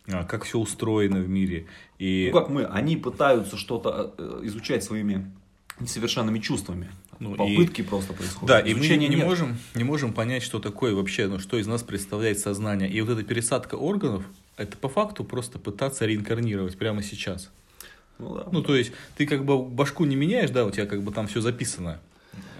а, 0.08 0.24
как 0.24 0.44
все 0.44 0.60
устроено 0.60 1.20
в 1.20 1.30
мире. 1.30 1.68
И... 1.98 2.30
Ну 2.32 2.40
как 2.40 2.50
мы, 2.50 2.66
они 2.66 2.98
пытаются 2.98 3.58
что-то 3.58 4.14
э, 4.18 4.42
изучать 4.44 4.84
своими 4.84 5.32
несовершенными 5.80 6.40
чувствами. 6.40 6.90
Ну, 7.20 7.36
Попытки 7.36 7.82
и... 7.82 7.84
просто 7.84 8.14
происходят. 8.14 8.48
Да, 8.48 8.62
Изучения 8.62 9.06
и 9.06 9.10
мы 9.10 9.16
не, 9.16 9.20
не 9.20 9.24
можем, 9.24 9.58
не 9.76 9.84
можем 9.84 10.12
понять, 10.12 10.42
что 10.42 10.60
такое 10.60 10.96
вообще, 10.96 11.28
ну, 11.28 11.40
что 11.40 11.58
из 11.58 11.68
нас 11.68 11.84
представляет 11.84 12.40
сознание. 12.40 12.90
И 12.90 13.00
вот 13.02 13.12
эта 13.12 13.24
пересадка 13.24 13.76
органов, 13.76 14.24
это 14.58 14.76
по 14.78 14.90
факту 14.90 15.24
просто 15.24 15.60
пытаться 15.60 16.06
реинкарнировать 16.06 16.78
прямо 16.78 17.04
сейчас. 17.04 17.52
Ну, 18.22 18.36
да. 18.36 18.48
ну, 18.52 18.62
то 18.62 18.76
есть, 18.76 18.92
ты 19.16 19.26
как 19.26 19.44
бы 19.44 19.62
башку 19.64 20.06
не 20.06 20.16
меняешь, 20.16 20.52
да, 20.52 20.66
у 20.66 20.72
тебя 20.72 20.86
как 20.86 21.02
бы 21.02 21.12
там 21.12 21.28
все 21.28 21.42
записано. 21.42 22.00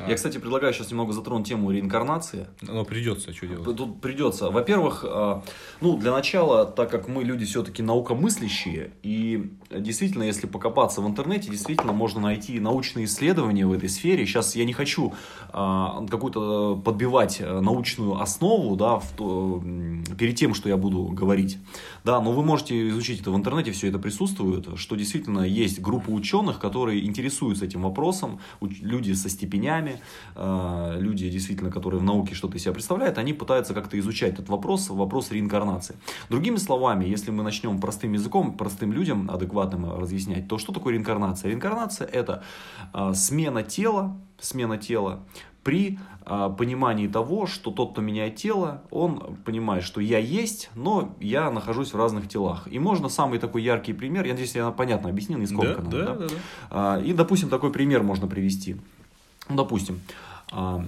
Я, 0.08 0.16
кстати, 0.16 0.38
предлагаю 0.38 0.74
сейчас 0.74 0.92
немного 0.92 1.14
затронуть 1.14 1.48
тему 1.48 1.72
реинкарнации. 1.72 2.48
Но 2.62 2.84
придется, 2.86 3.34
что 3.34 3.48
делать? 3.48 3.78
Тут 3.78 4.02
придется. 4.02 4.50
Во-первых, 4.50 5.06
а, 5.08 5.44
ну, 5.80 5.98
для 5.98 6.12
начала, 6.12 6.66
так 6.66 6.90
как 6.90 7.08
мы 7.08 7.24
люди 7.24 7.46
все-таки 7.46 7.84
наукомыслящие, 7.84 8.92
и 9.04 9.52
действительно, 9.70 10.24
если 10.24 10.48
покопаться 10.48 11.02
в 11.02 11.08
интернете, 11.08 11.50
действительно 11.50 11.94
можно 11.94 12.22
найти 12.22 12.60
научные 12.60 13.06
исследования 13.06 13.66
в 13.66 13.74
этой 13.74 13.90
сфере. 13.90 14.26
Сейчас 14.26 14.56
я 14.56 14.66
не 14.66 14.74
хочу 14.74 15.14
а, 15.50 16.06
какую-то 16.10 16.82
подбивать 16.84 17.40
научную 17.40 18.20
основу, 18.20 18.76
да, 18.76 19.00
в 19.00 19.12
то, 19.16 19.64
перед 20.18 20.36
тем, 20.36 20.54
что 20.54 20.70
я 20.70 20.78
буду 20.78 21.04
говорить. 21.06 21.58
Да, 22.04 22.20
но 22.22 22.32
вы 22.32 22.44
можете 22.44 22.90
изучить 22.90 23.22
это 23.22 23.32
в 23.32 23.36
интернете, 23.36 23.72
все 23.72 23.88
это 23.88 24.00
присутствует, 24.00 24.68
что 24.76 24.96
действительно 24.96 25.42
есть 25.42 25.80
группа 25.80 26.10
ученых, 26.10 26.60
которые 26.60 27.06
интересуются 27.06 27.66
этим 27.66 27.84
вопросом, 27.84 28.40
люди 28.62 29.14
со 29.14 29.30
степенями, 29.30 29.61
а, 30.36 30.98
люди 30.98 31.30
действительно, 31.30 31.72
которые 31.72 32.00
в 32.00 32.04
науке 32.04 32.36
что-то 32.36 32.58
из 32.58 32.64
себя 32.64 32.74
представляют, 32.74 33.18
они 33.18 33.34
пытаются 33.34 33.74
как-то 33.74 33.98
изучать 34.00 34.34
этот 34.34 34.50
вопрос, 34.50 34.90
вопрос 34.90 35.32
реинкарнации. 35.32 35.96
Другими 36.30 36.58
словами, 36.58 37.06
если 37.06 37.32
мы 37.32 37.44
начнем 37.44 37.80
простым 37.80 38.14
языком, 38.14 38.58
простым 38.58 38.94
людям 38.94 39.30
адекватным 39.30 39.98
разъяснять, 39.98 40.48
то 40.48 40.58
что 40.58 40.74
такое 40.74 40.94
реинкарнация? 40.94 41.50
Реинкарнация 41.50 42.08
это 42.08 42.44
а, 42.94 43.14
смена 43.14 43.64
тела, 43.64 44.18
смена 44.40 44.78
тела 44.78 45.20
при 45.64 46.00
а, 46.26 46.50
понимании 46.50 47.08
того, 47.08 47.46
что 47.46 47.72
тот, 47.72 47.92
кто 47.92 48.02
меняет 48.02 48.36
тело, 48.36 48.84
он 48.90 49.38
понимает, 49.46 49.84
что 49.84 50.02
я 50.02 50.18
есть, 50.18 50.70
но 50.76 51.16
я 51.20 51.52
нахожусь 51.52 51.94
в 51.94 51.98
разных 51.98 52.28
телах. 52.28 52.68
И 52.70 52.80
можно 52.80 53.10
самый 53.10 53.40
такой 53.40 53.64
яркий 53.64 53.94
пример, 53.94 54.26
я 54.26 54.32
надеюсь, 54.32 54.56
я 54.56 54.72
понятно 54.72 55.10
объяснил, 55.10 55.38
не 55.38 55.46
сколько. 55.46 55.82
Да, 55.82 55.90
да, 55.90 56.06
да? 56.06 56.14
Да, 56.14 56.28
да. 56.28 56.36
А, 56.70 57.02
и, 57.02 57.14
допустим, 57.14 57.50
такой 57.50 57.72
пример 57.72 58.04
можно 58.04 58.28
привести. 58.28 58.78
Допустим, 59.50 60.02
а, 60.52 60.86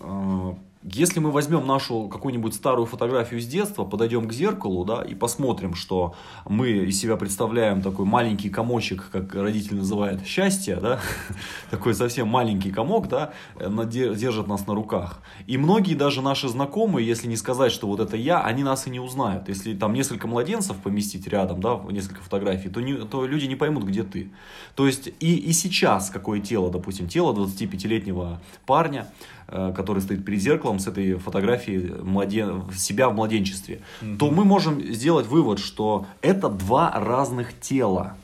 а, 0.00 0.54
если 0.82 1.20
мы 1.20 1.30
возьмем 1.30 1.66
нашу 1.66 2.08
какую-нибудь 2.08 2.54
старую 2.54 2.86
фотографию 2.86 3.40
с 3.40 3.46
детства, 3.46 3.84
подойдем 3.84 4.26
к 4.26 4.32
зеркалу, 4.32 4.84
да, 4.84 5.02
и 5.02 5.14
посмотрим, 5.14 5.74
что 5.74 6.14
мы 6.48 6.70
из 6.70 7.00
себя 7.00 7.16
представляем 7.16 7.82
такой 7.82 8.04
маленький 8.04 8.50
комочек, 8.50 9.08
как 9.12 9.34
родители 9.34 9.76
называют, 9.76 10.26
счастье, 10.26 10.76
да, 10.76 11.00
такой 11.70 11.94
совсем 11.94 12.26
маленький 12.28 12.72
комок, 12.72 13.08
да, 13.08 13.32
держит 13.58 14.48
нас 14.48 14.66
на 14.66 14.74
руках. 14.74 15.20
И 15.46 15.56
многие 15.56 15.94
даже 15.94 16.20
наши 16.20 16.48
знакомые, 16.48 17.06
если 17.06 17.28
не 17.28 17.36
сказать, 17.36 17.70
что 17.70 17.86
вот 17.86 18.00
это 18.00 18.16
я, 18.16 18.42
они 18.42 18.64
нас 18.64 18.86
и 18.86 18.90
не 18.90 19.00
узнают. 19.00 19.48
Если 19.48 19.74
там 19.74 19.92
несколько 19.92 20.26
младенцев 20.26 20.76
поместить 20.78 21.28
рядом, 21.28 21.60
да, 21.60 21.80
несколько 21.90 22.22
фотографий, 22.22 22.68
то, 22.68 22.80
не, 22.80 22.94
то 22.94 23.24
люди 23.24 23.46
не 23.46 23.56
поймут, 23.56 23.84
где 23.84 24.02
ты. 24.02 24.32
То 24.74 24.86
есть 24.86 25.10
и, 25.20 25.36
и 25.36 25.52
сейчас 25.52 26.10
какое 26.10 26.40
тело, 26.40 26.70
допустим, 26.70 27.06
тело 27.06 27.32
25-летнего 27.32 28.40
парня, 28.66 29.06
который 29.52 30.00
стоит 30.00 30.24
перед 30.24 30.40
зеркалом 30.40 30.78
с 30.78 30.86
этой 30.86 31.14
фотографией 31.14 32.02
младен... 32.02 32.64
себя 32.74 33.08
в 33.08 33.14
младенчестве, 33.14 33.82
угу. 34.00 34.16
то 34.18 34.30
мы 34.30 34.44
можем 34.44 34.82
сделать 34.92 35.26
вывод, 35.26 35.58
что 35.58 36.06
это 36.22 36.48
два 36.48 36.90
разных 36.94 37.58
тела. 37.60 38.16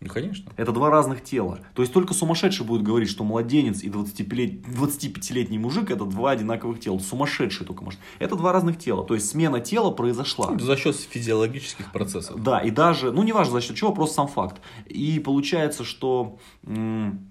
Ну, 0.00 0.08
конечно. 0.08 0.52
Это 0.56 0.70
два 0.70 0.90
разных 0.90 1.24
тела. 1.24 1.58
То 1.74 1.82
есть 1.82 1.92
только 1.92 2.14
сумасшедший 2.14 2.64
будет 2.64 2.82
говорить, 2.82 3.10
что 3.10 3.24
младенец 3.24 3.82
и 3.82 3.88
25-летний 3.88 5.58
мужик 5.58 5.90
это 5.90 6.04
два 6.04 6.30
одинаковых 6.30 6.78
тела. 6.78 7.00
Сумасшедший 7.00 7.66
только 7.66 7.82
может. 7.82 7.98
Это 8.20 8.36
два 8.36 8.52
разных 8.52 8.78
тела. 8.78 9.04
То 9.04 9.14
есть 9.14 9.28
смена 9.28 9.58
тела 9.58 9.90
произошла. 9.90 10.56
За 10.56 10.76
счет 10.76 10.94
физиологических 10.94 11.90
процессов. 11.90 12.40
Да, 12.40 12.60
и 12.60 12.70
даже, 12.70 13.10
ну 13.10 13.24
неважно 13.24 13.54
за 13.54 13.60
счет 13.60 13.76
чего, 13.76 13.92
просто 13.92 14.16
сам 14.16 14.28
факт. 14.28 14.60
И 14.86 15.18
получается, 15.18 15.82
что... 15.82 16.38
М- 16.64 17.28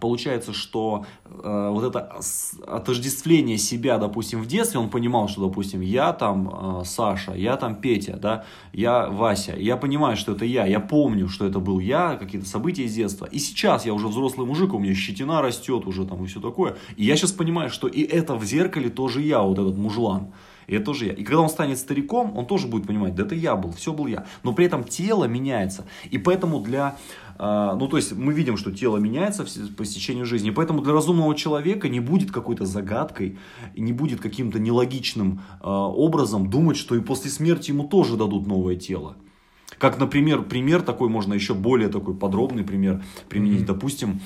Получается, 0.00 0.52
что 0.52 1.06
э, 1.24 1.70
вот 1.72 1.84
это 1.84 2.18
отождествление 2.66 3.56
себя, 3.56 3.98
допустим, 3.98 4.42
в 4.42 4.46
детстве, 4.46 4.80
он 4.80 4.90
понимал, 4.90 5.28
что, 5.28 5.42
допустим, 5.46 5.80
я 5.80 6.12
там 6.12 6.80
э, 6.80 6.84
Саша, 6.84 7.34
я 7.34 7.56
там 7.56 7.76
Петя, 7.76 8.16
да, 8.16 8.44
я 8.72 9.08
Вася, 9.08 9.54
я 9.56 9.76
понимаю, 9.76 10.16
что 10.16 10.32
это 10.32 10.44
я, 10.44 10.66
я 10.66 10.80
помню, 10.80 11.28
что 11.28 11.46
это 11.46 11.60
был 11.60 11.78
я, 11.78 12.16
какие-то 12.16 12.48
события 12.48 12.82
из 12.82 12.94
детства. 12.94 13.26
И 13.26 13.38
сейчас 13.38 13.86
я 13.86 13.94
уже 13.94 14.08
взрослый 14.08 14.44
мужик, 14.44 14.74
у 14.74 14.80
меня 14.80 14.92
щетина 14.94 15.40
растет 15.40 15.86
уже 15.86 16.04
там 16.04 16.24
и 16.24 16.26
все 16.26 16.40
такое. 16.40 16.76
И 16.96 17.04
я 17.04 17.16
сейчас 17.16 17.30
понимаю, 17.30 17.70
что 17.70 17.86
и 17.86 18.02
это 18.02 18.34
в 18.34 18.44
зеркале 18.44 18.90
тоже 18.90 19.22
я, 19.22 19.42
вот 19.42 19.58
этот 19.58 19.76
мужлан. 19.76 20.32
И 20.66 20.74
это 20.74 20.86
тоже 20.86 21.06
я. 21.06 21.12
И 21.12 21.22
когда 21.22 21.42
он 21.42 21.48
станет 21.48 21.78
стариком, 21.78 22.36
он 22.36 22.46
тоже 22.46 22.66
будет 22.66 22.86
понимать, 22.88 23.14
да 23.14 23.22
это 23.22 23.34
я 23.34 23.54
был, 23.54 23.72
все 23.72 23.92
был 23.92 24.08
я. 24.08 24.26
Но 24.42 24.52
при 24.52 24.66
этом 24.66 24.82
тело 24.82 25.24
меняется. 25.24 25.86
И 26.10 26.18
поэтому 26.18 26.60
для... 26.60 26.96
Э, 27.38 27.76
ну, 27.78 27.88
то 27.88 27.96
есть 27.96 28.12
мы 28.12 28.32
видим, 28.32 28.56
что 28.56 28.72
тело 28.72 28.98
меняется 28.98 29.44
по 29.76 29.84
стечению 29.84 30.26
жизни. 30.26 30.50
Поэтому 30.50 30.82
для 30.82 30.92
разумного 30.92 31.34
человека 31.34 31.88
не 31.88 32.00
будет 32.00 32.30
какой-то 32.30 32.66
загадкой, 32.66 33.38
и 33.74 33.80
не 33.80 33.92
будет 33.92 34.20
каким-то 34.20 34.58
нелогичным 34.58 35.40
э, 35.60 35.66
образом 35.66 36.50
думать, 36.50 36.76
что 36.76 36.94
и 36.94 37.00
после 37.00 37.30
смерти 37.30 37.70
ему 37.70 37.84
тоже 37.84 38.16
дадут 38.16 38.46
новое 38.46 38.76
тело. 38.76 39.16
Как, 39.78 39.98
например, 39.98 40.42
пример 40.42 40.82
такой, 40.82 41.08
можно 41.08 41.34
еще 41.34 41.52
более 41.52 41.88
такой 41.88 42.14
подробный 42.14 42.64
пример 42.64 43.02
применить. 43.28 43.62
Mm-hmm. 43.62 43.66
Допустим, 43.66 44.20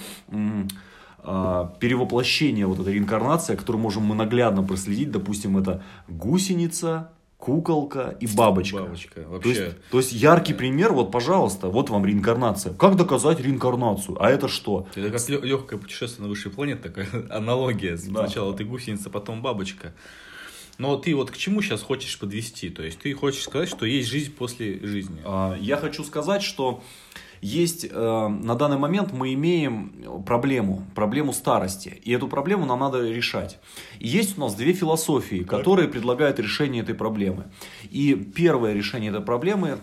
а, 1.22 1.74
перевоплощение, 1.80 2.66
вот 2.66 2.78
эта 2.80 2.90
реинкарнация, 2.90 3.56
которую 3.56 3.82
можем 3.82 4.04
мы 4.04 4.14
наглядно 4.14 4.62
проследить, 4.62 5.10
допустим, 5.10 5.58
это 5.58 5.82
гусеница, 6.08 7.12
куколка 7.40 8.16
и 8.20 8.26
бабочка. 8.26 8.82
Бабочка, 8.82 9.24
вообще. 9.26 9.42
То 9.42 9.60
есть, 9.60 9.76
то 9.90 9.98
есть 9.98 10.12
яркий 10.12 10.52
пример, 10.52 10.92
вот, 10.92 11.10
пожалуйста, 11.10 11.68
вот 11.68 11.88
вам 11.88 12.04
реинкарнация. 12.04 12.74
Как 12.74 12.96
доказать 12.96 13.40
реинкарнацию? 13.40 14.22
А 14.22 14.30
это 14.30 14.46
что? 14.46 14.86
Это 14.94 15.10
как 15.10 15.44
легкое 15.44 15.78
путешествие 15.78 16.24
на 16.24 16.28
высшей 16.28 16.52
планете, 16.52 16.80
такая 16.82 17.08
аналогия. 17.30 17.96
Сначала 17.96 18.52
да. 18.52 18.58
ты 18.58 18.64
гусеница, 18.64 19.10
потом 19.10 19.40
бабочка. 19.42 19.94
Но 20.78 20.96
ты 20.96 21.14
вот 21.14 21.30
к 21.30 21.36
чему 21.36 21.60
сейчас 21.62 21.82
хочешь 21.82 22.18
подвести? 22.18 22.70
То 22.70 22.82
есть 22.82 22.98
ты 22.98 23.12
хочешь 23.14 23.42
сказать, 23.42 23.68
что 23.68 23.84
есть 23.84 24.08
жизнь 24.08 24.32
после 24.32 24.78
жизни? 24.86 25.20
А, 25.24 25.56
я 25.60 25.76
хочу 25.76 26.04
сказать, 26.04 26.42
что 26.42 26.82
есть 27.40 27.86
э, 27.90 28.28
на 28.28 28.54
данный 28.54 28.76
момент 28.76 29.12
мы 29.12 29.32
имеем 29.34 30.22
проблему, 30.26 30.84
проблему 30.94 31.32
старости, 31.32 32.00
и 32.04 32.12
эту 32.12 32.28
проблему 32.28 32.66
нам 32.66 32.80
надо 32.80 33.08
решать. 33.08 33.58
И 33.98 34.08
есть 34.08 34.36
у 34.36 34.40
нас 34.40 34.54
две 34.54 34.72
философии, 34.72 35.42
которые 35.42 35.88
предлагают 35.88 36.38
решение 36.38 36.82
этой 36.82 36.94
проблемы. 36.94 37.44
И 37.90 38.14
первое 38.14 38.74
решение 38.74 39.10
этой 39.10 39.22
проблемы 39.22 39.78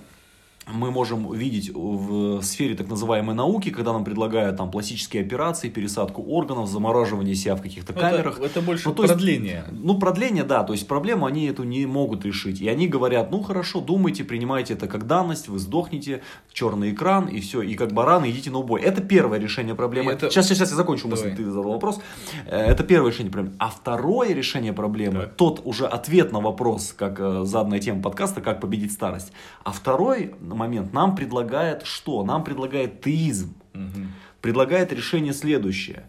мы 0.67 0.91
можем 0.91 1.31
видеть 1.33 1.71
в 1.73 2.41
сфере 2.41 2.75
так 2.75 2.89
называемой 2.89 3.35
науки, 3.35 3.69
когда 3.69 3.93
нам 3.93 4.03
предлагают 4.03 4.57
там 4.57 4.69
пластические 4.69 5.23
операции, 5.23 5.69
пересадку 5.69 6.21
органов, 6.23 6.67
замораживание 6.67 7.35
себя 7.35 7.55
в 7.55 7.61
каких-то 7.61 7.93
ну, 7.93 7.99
камерах. 7.99 8.37
Это, 8.37 8.45
это 8.45 8.61
больше 8.61 8.89
ну, 8.89 8.95
то 8.95 9.03
продление. 9.03 9.65
Есть, 9.67 9.83
ну, 9.83 9.97
продление, 9.97 10.43
да, 10.43 10.63
то 10.63 10.73
есть 10.73 10.87
проблему 10.87 11.25
они 11.25 11.45
эту 11.45 11.63
не 11.63 11.85
могут 11.85 12.25
решить. 12.25 12.61
И 12.61 12.67
они 12.67 12.87
говорят, 12.87 13.31
ну 13.31 13.41
хорошо, 13.41 13.79
думайте, 13.79 14.23
принимайте 14.23 14.73
это 14.73 14.87
как 14.87 15.07
данность, 15.07 15.47
вы 15.47 15.59
сдохнете, 15.59 16.21
черный 16.51 16.91
экран, 16.91 17.27
и 17.27 17.39
все, 17.39 17.61
и 17.61 17.75
как 17.75 17.93
бараны 17.93 18.29
идите 18.29 18.51
на 18.51 18.59
убой. 18.59 18.81
Это 18.81 19.01
первое 19.01 19.39
решение 19.39 19.75
проблемы. 19.75 20.11
Это... 20.11 20.29
Сейчас, 20.29 20.47
сейчас, 20.47 20.57
сейчас 20.57 20.71
я 20.71 20.75
закончу 20.75 21.07
мысль, 21.07 21.35
ты 21.35 21.45
задал 21.45 21.71
вопрос. 21.71 21.99
Э, 22.45 22.57
это 22.57 22.83
первое 22.83 23.11
решение 23.11 23.31
проблемы. 23.31 23.55
А 23.59 23.69
второе 23.69 24.33
решение 24.33 24.73
проблемы, 24.73 25.21
так. 25.21 25.35
тот 25.35 25.61
уже 25.63 25.85
ответ 25.85 26.31
на 26.31 26.41
вопрос, 26.41 26.93
как 26.93 27.19
э, 27.19 27.43
заданная 27.43 27.79
тема 27.79 28.01
подкаста, 28.01 28.41
как 28.41 28.59
победить 28.59 28.91
старость. 28.91 29.31
А 29.63 29.71
второй 29.71 30.33
момент 30.57 30.93
нам 30.93 31.15
предлагает 31.15 31.85
что? 31.85 32.23
Нам 32.23 32.43
предлагает 32.43 33.01
теизм. 33.01 33.53
Угу. 33.73 34.07
Предлагает 34.41 34.91
решение 34.91 35.33
следующее. 35.33 36.03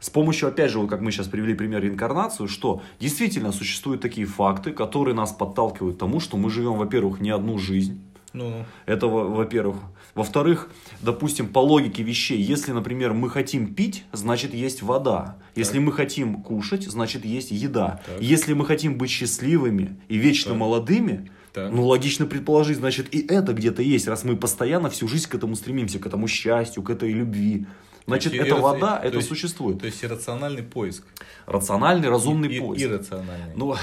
С 0.00 0.08
помощью, 0.08 0.48
опять 0.48 0.70
же, 0.70 0.78
вот 0.78 0.88
как 0.88 1.02
мы 1.02 1.12
сейчас 1.12 1.28
привели 1.28 1.54
пример 1.54 1.82
реинкарнацию, 1.82 2.48
что 2.48 2.82
действительно 2.98 3.52
существуют 3.52 4.00
такие 4.00 4.26
факты, 4.26 4.72
которые 4.72 5.14
нас 5.14 5.30
подталкивают 5.30 5.96
к 5.96 5.98
тому, 6.00 6.20
что 6.20 6.38
мы 6.38 6.50
живем, 6.50 6.74
во-первых, 6.74 7.20
не 7.20 7.30
одну 7.30 7.58
жизнь. 7.58 8.02
Ну. 8.32 8.64
Это, 8.86 9.06
во-первых. 9.08 9.76
Во-вторых, 10.14 10.70
допустим, 11.00 11.48
по 11.48 11.60
логике 11.60 12.02
вещей, 12.02 12.40
если, 12.40 12.72
например, 12.72 13.12
мы 13.12 13.30
хотим 13.30 13.74
пить, 13.74 14.04
значит 14.12 14.54
есть 14.54 14.82
вода. 14.82 15.36
Если 15.54 15.78
так. 15.78 15.82
мы 15.82 15.92
хотим 15.92 16.42
кушать, 16.42 16.84
значит 16.84 17.24
есть 17.24 17.50
еда. 17.50 18.00
Так. 18.06 18.20
Если 18.20 18.54
мы 18.54 18.64
хотим 18.66 18.98
быть 18.98 19.10
счастливыми 19.10 20.00
и 20.08 20.16
вечно 20.16 20.50
так. 20.50 20.58
молодыми, 20.58 21.30
так. 21.52 21.72
Ну, 21.72 21.86
логично 21.86 22.26
предположить, 22.26 22.78
значит, 22.78 23.14
и 23.14 23.26
это 23.26 23.52
где-то 23.52 23.82
есть, 23.82 24.06
раз 24.08 24.24
мы 24.24 24.36
постоянно 24.36 24.90
всю 24.90 25.08
жизнь 25.08 25.28
к 25.28 25.34
этому 25.34 25.56
стремимся, 25.56 25.98
к 25.98 26.06
этому 26.06 26.28
счастью, 26.28 26.82
к 26.82 26.90
этой 26.90 27.12
любви. 27.12 27.66
Значит, 28.06 28.34
это 28.34 28.56
вода, 28.56 29.00
это 29.02 29.16
есть, 29.16 29.28
существует. 29.28 29.80
То 29.80 29.86
есть 29.86 30.02
рациональный 30.02 30.62
поиск. 30.62 31.04
Рациональный, 31.46 32.08
разумный 32.08 32.48
и, 32.48 32.60
поиск. 32.60 32.84
Иррациональный. 32.84 33.54
Ну, 33.54 33.76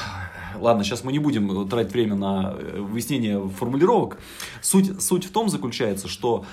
ладно, 0.56 0.84
сейчас 0.84 1.04
мы 1.04 1.12
не 1.12 1.20
будем 1.20 1.68
тратить 1.70 1.92
время 1.94 2.16
на 2.16 2.56
э, 2.58 2.80
выяснение 2.80 3.48
формулировок. 3.50 4.18
Суть, 4.62 5.02
суть 5.02 5.26
в 5.26 5.32
том 5.32 5.50
заключается, 5.50 6.08
что 6.08 6.46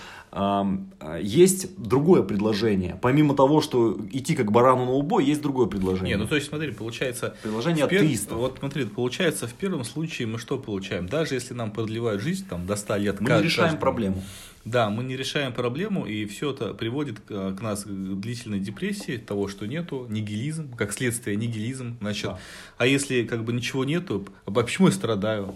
есть 1.21 1.81
другое 1.81 2.25
предложение. 2.25 2.99
Помимо 3.01 3.37
того, 3.37 3.61
что 3.61 3.97
идти 4.11 4.35
как 4.35 4.51
барану 4.51 4.85
на 4.85 4.91
убой, 4.91 5.25
есть 5.25 5.41
другое 5.41 5.69
предложение. 5.69 6.17
Не, 6.17 6.23
ну 6.23 6.29
то 6.29 6.35
есть 6.35 6.49
смотри, 6.49 6.73
получается... 6.73 7.37
Предложение 7.41 7.87
пер... 7.87 8.01
атеистов. 8.01 8.39
Вот 8.39 8.57
смотри, 8.59 8.85
получается 8.87 9.47
в 9.47 9.55
первом 9.55 9.85
случае 9.85 10.27
мы 10.27 10.39
что 10.39 10.59
получаем? 10.59 11.07
Даже 11.09 11.35
если 11.35 11.55
нам 11.55 11.71
продлевают 11.71 12.21
жизнь 12.21 12.49
там 12.49 12.67
до 12.67 12.75
100 12.75 12.97
лет... 12.97 13.21
Мы 13.21 13.31
не 13.31 13.43
решаем 13.43 13.63
каждому, 13.63 13.81
проблему. 13.81 14.23
Да, 14.65 14.89
мы 14.89 15.05
не 15.05 15.17
решаем 15.17 15.53
проблему, 15.53 16.07
и 16.07 16.25
все 16.25 16.53
это 16.53 16.73
приводит 16.73 17.21
к, 17.21 17.55
к 17.55 17.61
нас 17.61 17.85
к 17.85 17.89
длительной 17.89 18.61
депрессии, 18.61 19.19
того, 19.19 19.49
что 19.49 19.67
нету, 19.67 20.07
нигилизм, 20.09 20.75
как 20.75 20.93
следствие 20.93 21.37
нигилизм. 21.37 21.99
Значит, 22.01 22.31
да. 22.31 22.39
А 22.79 22.87
если 22.87 23.25
как 23.25 23.45
бы 23.45 23.53
ничего 23.53 23.85
нету, 23.85 24.27
а 24.47 24.51
почему 24.51 24.87
я 24.89 24.93
страдаю? 24.93 25.55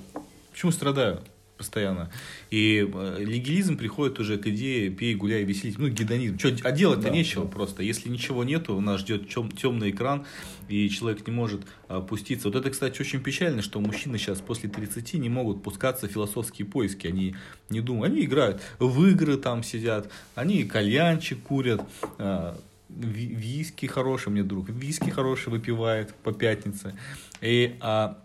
Почему 0.52 0.72
страдаю? 0.72 1.22
Постоянно. 1.58 2.10
И 2.50 2.88
э, 2.90 3.16
легилизм 3.18 3.76
приходит 3.76 4.18
уже 4.20 4.38
к 4.38 4.46
идее 4.46 4.90
пей, 4.90 5.14
гуляй, 5.14 5.44
веселись. 5.44 5.76
Ну, 5.76 5.88
гедонизм. 5.88 6.38
Что, 6.38 6.56
а 6.62 6.72
делать-то 6.72 7.08
да, 7.08 7.10
нечего 7.10 7.44
да. 7.44 7.50
просто. 7.50 7.82
Если 7.82 8.08
ничего 8.08 8.44
нету, 8.44 8.80
нас 8.80 9.00
ждет 9.00 9.28
тем, 9.28 9.50
темный 9.50 9.90
экран, 9.90 10.24
и 10.68 10.88
человек 10.88 11.26
не 11.26 11.32
может 11.32 11.62
опуститься. 11.88 12.48
Вот 12.48 12.56
это, 12.56 12.70
кстати, 12.70 13.00
очень 13.00 13.20
печально, 13.20 13.60
что 13.60 13.80
мужчины 13.80 14.16
сейчас 14.16 14.40
после 14.40 14.70
30 14.70 15.14
не 15.14 15.28
могут 15.28 15.62
пускаться 15.62 16.08
в 16.08 16.12
философские 16.12 16.66
поиски. 16.66 17.06
Они 17.06 17.34
не 17.68 17.80
думают. 17.80 18.12
Они 18.12 18.24
играют 18.24 18.62
в 18.78 19.04
игры 19.06 19.36
там 19.36 19.62
сидят, 19.62 20.10
они 20.34 20.64
кальянчик 20.64 21.40
курят, 21.42 21.82
а, 22.18 22.58
виски 22.88 23.86
хороший, 23.86 24.30
мне 24.30 24.42
друг, 24.42 24.68
виски 24.68 25.10
хороший 25.10 25.50
выпивает 25.50 26.14
по 26.14 26.32
пятнице. 26.32 26.94
И, 27.40 27.76
а, 27.80 28.18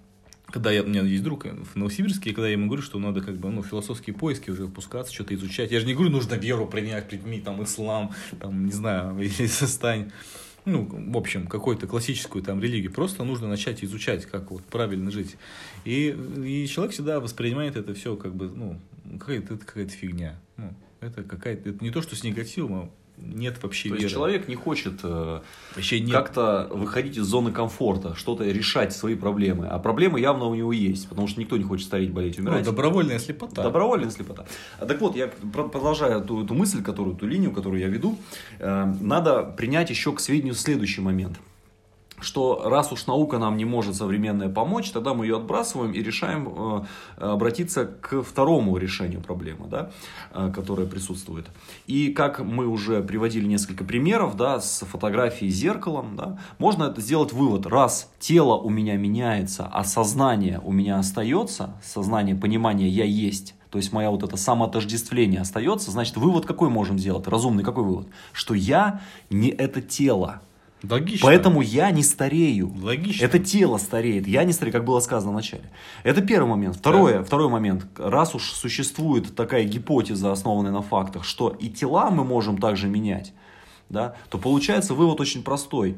когда 0.54 0.70
я, 0.70 0.84
у 0.84 0.86
меня 0.86 1.02
есть 1.02 1.24
друг 1.24 1.46
в 1.46 1.76
Новосибирске, 1.76 2.32
когда 2.32 2.46
я 2.46 2.54
ему 2.54 2.68
говорю, 2.68 2.84
что 2.84 3.00
надо 3.00 3.22
как 3.22 3.38
бы, 3.38 3.50
ну, 3.50 3.64
философские 3.64 4.16
поиски 4.16 4.52
уже 4.52 4.66
опускаться, 4.66 5.12
что-то 5.12 5.34
изучать. 5.34 5.72
Я 5.72 5.80
же 5.80 5.88
не 5.88 5.96
говорю, 5.96 6.12
нужно 6.12 6.36
веру 6.36 6.68
принять, 6.68 7.10
прими 7.10 7.42
там 7.42 7.64
ислам, 7.64 8.12
там, 8.40 8.68
не 8.68 8.72
знаю, 8.72 9.18
или 9.20 9.48
стань, 9.48 10.12
ну, 10.66 10.88
в 10.88 11.18
общем, 11.18 11.48
какую-то 11.48 11.88
классическую 11.88 12.44
там 12.44 12.62
религию. 12.62 12.92
Просто 12.92 13.24
нужно 13.24 13.48
начать 13.48 13.84
изучать, 13.84 14.28
как 14.28 14.52
вот 14.52 14.64
правильно 14.66 15.10
жить. 15.10 15.38
И, 15.86 16.16
и 16.46 16.68
человек 16.68 16.94
всегда 16.94 17.20
воспринимает 17.20 17.76
это 17.76 17.96
все 17.96 18.16
как 18.16 18.36
бы, 18.36 18.48
ну, 18.48 18.80
какая-то, 19.20 19.56
это 19.56 19.66
какая-то 19.66 19.92
фигня. 19.92 20.40
Ну, 20.58 20.72
это 21.00 21.24
какая-то, 21.24 21.72
это 21.72 21.84
не 21.84 21.90
то, 21.90 22.04
что 22.04 22.16
с 22.16 22.24
негативом, 22.24 22.74
а 22.76 22.90
нет 23.18 23.62
вообще 23.62 23.90
То 23.90 23.96
веры. 23.96 24.04
есть 24.04 24.14
человек 24.14 24.48
не 24.48 24.56
хочет 24.56 25.00
э, 25.04 25.42
вообще 25.76 26.00
нет. 26.00 26.12
как-то 26.12 26.68
выходить 26.72 27.18
из 27.18 27.26
зоны 27.26 27.52
комфорта, 27.52 28.16
что-то 28.16 28.44
решать 28.44 28.94
свои 28.94 29.16
проблемы. 29.16 29.68
А 29.68 29.80
проблемы 29.80 30.20
явно 30.20 30.46
у 30.46 30.56
него 30.56 30.74
есть, 30.74 31.08
потому 31.10 31.28
что 31.28 31.40
никто 31.40 31.58
не 31.58 31.64
хочет 31.64 31.88
стареть, 31.88 32.12
болеть, 32.12 32.40
умирать. 32.40 32.60
Ну, 32.60 32.66
добровольная 32.66 33.20
слепота. 33.20 33.64
Добровольная 33.64 34.10
слепота. 34.10 34.46
А, 34.80 34.86
так 34.86 35.00
вот, 35.02 35.16
я 35.16 35.28
продолжаю 35.28 36.22
эту, 36.22 36.44
эту 36.44 36.54
мысль, 36.54 36.82
которую, 36.82 37.16
ту 37.16 37.28
линию, 37.28 37.52
которую 37.52 37.82
я 37.82 37.88
веду. 37.88 38.18
Э, 38.60 38.86
надо 39.00 39.44
принять 39.44 39.90
еще 39.90 40.12
к 40.14 40.20
сведению 40.20 40.56
следующий 40.56 41.02
момент– 41.02 41.40
что 42.20 42.64
раз 42.66 42.92
уж 42.92 43.08
наука 43.08 43.38
нам 43.38 43.58
не 43.58 43.66
может 43.66 43.96
современная 43.96 44.50
помочь, 44.50 44.92
тогда 44.92 45.14
мы 45.14 45.26
ее 45.26 45.38
отбрасываем 45.38 45.92
и 45.92 46.02
решаем 46.02 46.48
э, 46.48 46.84
обратиться 47.18 47.86
к 47.86 48.22
второму 48.24 48.78
решению 48.78 49.22
проблемы, 49.22 49.68
да, 49.68 49.92
э, 50.34 50.52
которая 50.54 50.88
присутствует. 50.88 51.48
И 51.88 52.14
как 52.14 52.40
мы 52.40 52.68
уже 52.68 53.02
приводили 53.04 53.46
несколько 53.46 53.84
примеров, 53.84 54.36
да, 54.38 54.60
с 54.60 54.86
фотографией 54.86 55.52
зеркалом, 55.52 56.16
да, 56.16 56.40
можно 56.58 56.86
это 56.86 57.02
сделать 57.02 57.34
вывод. 57.34 57.66
Раз 57.66 58.12
тело 58.20 58.56
у 58.56 58.70
меня 58.70 58.96
меняется, 58.98 59.70
а 59.72 59.84
сознание 59.84 60.62
у 60.64 60.72
меня 60.72 61.00
остается, 61.00 61.76
сознание, 61.84 62.36
понимание 62.36 62.90
«я 62.90 63.06
есть», 63.06 63.56
то 63.74 63.80
есть 63.80 63.92
моя 63.92 64.12
вот 64.12 64.22
это 64.22 64.38
самоотождествление 64.38 65.42
остается, 65.42 65.90
значит, 65.90 66.16
вывод 66.16 66.46
какой 66.46 66.70
можем 66.70 67.00
сделать? 67.00 67.28
Разумный 67.28 67.64
какой 67.64 67.84
вывод? 67.84 68.08
Что 68.32 68.54
я 68.54 69.02
не 69.32 69.50
это 69.50 69.82
тело, 69.82 70.44
Логично. 70.88 71.28
Поэтому 71.28 71.62
я 71.62 71.92
не 71.92 72.04
старею. 72.04 72.74
Логично. 72.82 73.24
Это 73.24 73.40
тело 73.40 73.78
стареет, 73.78 74.28
я 74.28 74.44
не 74.44 74.54
старею, 74.54 74.74
как 74.74 74.86
было 74.86 75.00
сказано 75.00 75.32
в 75.32 75.36
начале. 75.36 75.64
Это 76.04 76.22
первый 76.22 76.50
момент. 76.50 76.76
Второе, 76.76 77.20
да. 77.20 77.24
второй 77.24 77.50
момент. 77.50 77.86
Раз 77.98 78.36
уж 78.36 78.52
существует 78.52 79.36
такая 79.36 79.64
гипотеза, 79.64 80.32
основанная 80.32 80.72
на 80.72 80.82
фактах, 80.82 81.24
что 81.24 81.50
и 81.50 81.70
тела 81.70 82.12
мы 82.12 82.24
можем 82.24 82.58
также 82.58 82.88
менять, 82.88 83.34
да, 83.90 84.16
то 84.30 84.38
получается 84.38 84.94
вывод 84.94 85.22
очень 85.22 85.44
простой, 85.44 85.98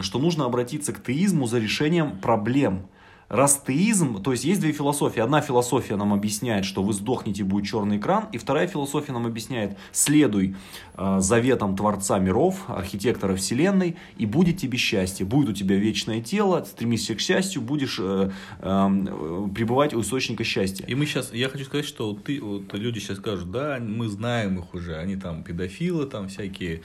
что 0.00 0.18
нужно 0.18 0.44
обратиться 0.44 0.92
к 0.92 1.02
теизму 1.02 1.46
за 1.46 1.58
решением 1.58 2.18
проблем– 2.18 2.86
Растеизм, 3.30 4.20
то 4.20 4.32
есть 4.32 4.44
есть 4.44 4.60
две 4.60 4.72
философии. 4.72 5.20
Одна 5.20 5.40
философия 5.40 5.94
нам 5.94 6.12
объясняет, 6.12 6.64
что 6.64 6.82
вы 6.82 6.92
сдохнете, 6.92 7.44
будет 7.44 7.64
черный 7.64 7.98
экран. 7.98 8.24
И 8.32 8.38
вторая 8.38 8.66
философия 8.66 9.12
нам 9.12 9.24
объясняет, 9.24 9.78
следуй 9.92 10.56
э, 10.96 11.16
заветам 11.20 11.76
Творца 11.76 12.18
миров, 12.18 12.64
архитектора 12.66 13.36
Вселенной, 13.36 13.96
и 14.18 14.26
будет 14.26 14.56
тебе 14.56 14.78
счастье. 14.78 15.24
Будет 15.24 15.50
у 15.50 15.52
тебя 15.52 15.76
вечное 15.76 16.20
тело, 16.20 16.64
стремись 16.64 17.06
к 17.06 17.20
счастью, 17.20 17.62
будешь 17.62 17.98
э, 18.00 18.32
э, 18.58 19.48
пребывать 19.54 19.94
у 19.94 20.00
источника 20.00 20.42
счастья. 20.42 20.84
И 20.86 20.96
мы 20.96 21.06
сейчас, 21.06 21.32
я 21.32 21.48
хочу 21.48 21.66
сказать, 21.66 21.86
что 21.86 22.12
ты, 22.14 22.40
вот, 22.40 22.74
люди 22.74 22.98
сейчас 22.98 23.18
скажут, 23.18 23.52
да, 23.52 23.78
мы 23.80 24.08
знаем 24.08 24.58
их 24.58 24.74
уже, 24.74 24.96
они 24.96 25.14
там 25.14 25.44
педофилы, 25.44 26.06
там 26.06 26.26
всякие. 26.26 26.82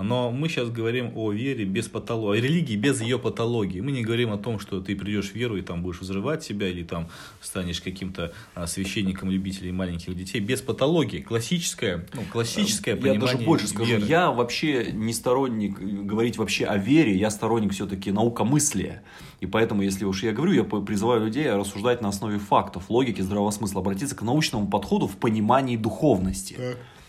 Но 0.00 0.30
мы 0.30 0.48
сейчас 0.48 0.70
говорим 0.70 1.10
о 1.16 1.32
вере 1.32 1.64
без 1.64 1.88
патологии, 1.88 2.38
о 2.38 2.40
религии 2.40 2.76
без 2.76 3.00
ее 3.00 3.18
патологии. 3.18 3.80
Мы 3.80 3.90
не 3.90 4.04
говорим 4.04 4.32
о 4.32 4.38
том, 4.38 4.60
что 4.60 4.80
ты 4.80 4.94
придешь 4.94 5.32
в 5.32 5.34
веру 5.34 5.56
и 5.56 5.60
там 5.60 5.82
будешь 5.88 6.00
взрывать 6.00 6.42
себя 6.42 6.68
или 6.68 6.82
там 6.82 7.08
станешь 7.40 7.80
каким-то 7.80 8.32
а, 8.54 8.66
священником 8.66 9.30
любителей 9.30 9.72
маленьких 9.72 10.14
детей. 10.14 10.40
Без 10.40 10.60
патологии. 10.60 11.20
Классическое, 11.20 12.06
ну, 12.12 12.22
классическое 12.30 12.94
Я 12.94 13.00
понимание 13.00 13.20
даже 13.34 13.38
больше 13.44 13.66
скажу, 13.68 13.90
веры. 13.90 14.06
я 14.06 14.30
вообще 14.30 14.92
не 14.92 15.12
сторонник 15.12 15.78
говорить 15.78 16.36
вообще 16.36 16.66
о 16.66 16.76
вере, 16.76 17.16
я 17.16 17.30
сторонник 17.30 17.72
все-таки 17.72 18.12
наукомыслия. 18.12 19.02
И 19.40 19.46
поэтому, 19.46 19.82
если 19.82 20.04
уж 20.04 20.22
я 20.22 20.32
говорю, 20.32 20.52
я 20.52 20.64
призываю 20.64 21.24
людей 21.24 21.50
рассуждать 21.50 22.02
на 22.02 22.08
основе 22.08 22.38
фактов, 22.38 22.90
логики, 22.90 23.20
здравого 23.20 23.50
смысла, 23.50 23.80
обратиться 23.80 24.16
к 24.16 24.22
научному 24.22 24.66
подходу 24.66 25.06
в 25.06 25.16
понимании 25.16 25.76
духовности. 25.76 26.56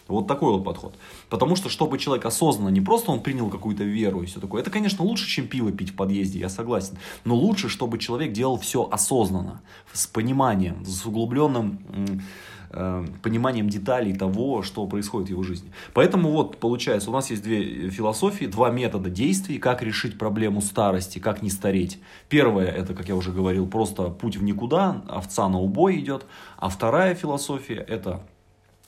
Вот 0.09 0.27
такой 0.27 0.53
вот 0.53 0.63
подход. 0.63 0.95
Потому 1.29 1.55
что, 1.55 1.69
чтобы 1.69 1.99
человек 1.99 2.25
осознанно, 2.25 2.69
не 2.69 2.81
просто 2.81 3.11
он 3.11 3.21
принял 3.21 3.49
какую-то 3.49 3.83
веру 3.83 4.23
и 4.23 4.25
все 4.25 4.39
такое. 4.39 4.61
Это, 4.61 4.71
конечно, 4.71 5.05
лучше, 5.05 5.27
чем 5.27 5.47
пиво 5.47 5.71
пить 5.71 5.91
в 5.91 5.95
подъезде, 5.95 6.39
я 6.39 6.49
согласен. 6.49 6.97
Но 7.25 7.35
лучше, 7.35 7.69
чтобы 7.69 7.99
человек 7.99 8.33
делал 8.33 8.57
все 8.57 8.89
осознанно, 8.89 9.61
с 9.93 10.07
пониманием, 10.07 10.83
с 10.83 11.05
углубленным 11.05 11.79
э, 12.71 13.05
пониманием 13.21 13.69
деталей 13.69 14.13
того, 14.13 14.63
что 14.63 14.87
происходит 14.87 15.27
в 15.27 15.31
его 15.31 15.43
жизни. 15.43 15.71
Поэтому 15.93 16.31
вот 16.31 16.57
получается, 16.57 17.11
у 17.11 17.13
нас 17.13 17.29
есть 17.29 17.43
две 17.43 17.91
философии, 17.91 18.45
два 18.45 18.71
метода 18.71 19.11
действий, 19.11 19.59
как 19.59 19.83
решить 19.83 20.17
проблему 20.17 20.61
старости, 20.61 21.19
как 21.19 21.43
не 21.43 21.51
стареть. 21.51 21.99
Первое, 22.29 22.65
это, 22.65 22.95
как 22.95 23.07
я 23.09 23.15
уже 23.15 23.31
говорил, 23.31 23.67
просто 23.67 24.05
путь 24.09 24.37
в 24.37 24.43
никуда, 24.43 25.03
овца 25.07 25.47
на 25.49 25.59
убой 25.59 25.99
идет. 25.99 26.25
А 26.57 26.69
вторая 26.69 27.13
философия, 27.13 27.85
это 27.87 28.21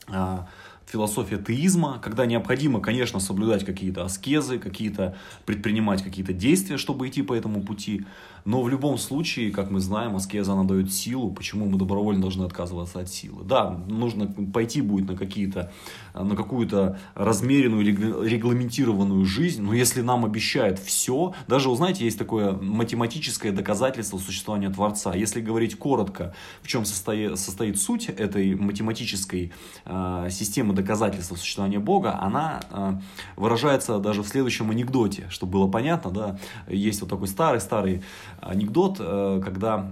а, 0.08 0.48
философия 0.86 1.38
теизма, 1.38 1.98
когда 2.02 2.26
необходимо, 2.26 2.80
конечно, 2.80 3.20
соблюдать 3.20 3.64
какие-то 3.64 4.04
аскезы, 4.04 4.58
какие-то 4.58 5.16
предпринимать 5.46 6.02
какие-то 6.02 6.32
действия, 6.32 6.76
чтобы 6.76 7.08
идти 7.08 7.22
по 7.22 7.34
этому 7.34 7.62
пути. 7.62 8.04
Но 8.44 8.62
в 8.62 8.68
любом 8.68 8.98
случае, 8.98 9.50
как 9.50 9.70
мы 9.70 9.80
знаем, 9.80 10.16
аскеза 10.16 10.52
она 10.52 10.64
дает 10.64 10.92
силу. 10.92 11.30
Почему 11.30 11.66
мы 11.66 11.78
добровольно 11.78 12.20
должны 12.20 12.44
отказываться 12.44 13.00
от 13.00 13.08
силы? 13.08 13.44
Да, 13.44 13.80
нужно 13.86 14.26
пойти 14.26 14.80
будет 14.80 15.08
на 15.08 15.16
какие-то, 15.16 15.72
на 16.14 16.34
какую-то 16.34 16.98
размеренную, 17.14 17.84
регламентированную 17.84 19.24
жизнь, 19.24 19.62
но 19.62 19.74
если 19.74 20.02
нам 20.02 20.24
обещают 20.24 20.78
все, 20.78 21.34
даже, 21.46 21.68
вы 21.68 21.76
знаете, 21.76 22.04
есть 22.04 22.18
такое 22.18 22.52
математическое 22.52 23.52
доказательство 23.52 24.18
существования 24.18 24.70
Творца. 24.70 25.14
Если 25.14 25.40
говорить 25.40 25.76
коротко, 25.76 26.34
в 26.62 26.68
чем 26.68 26.84
состоит, 26.84 27.38
состоит 27.38 27.78
суть 27.78 28.08
этой 28.08 28.54
математической 28.54 29.52
э, 29.84 30.28
системы 30.30 30.74
доказательства 30.74 31.36
существования 31.36 31.78
Бога, 31.78 32.18
она 32.20 32.60
э, 32.70 32.92
выражается 33.36 33.98
даже 33.98 34.22
в 34.22 34.28
следующем 34.28 34.70
анекдоте, 34.70 35.26
чтобы 35.30 35.52
было 35.52 35.68
понятно, 35.68 36.10
да, 36.10 36.38
есть 36.68 37.00
вот 37.00 37.10
такой 37.10 37.28
старый-старый 37.28 38.02
анекдот, 38.40 38.96
э, 39.00 39.40
когда 39.44 39.90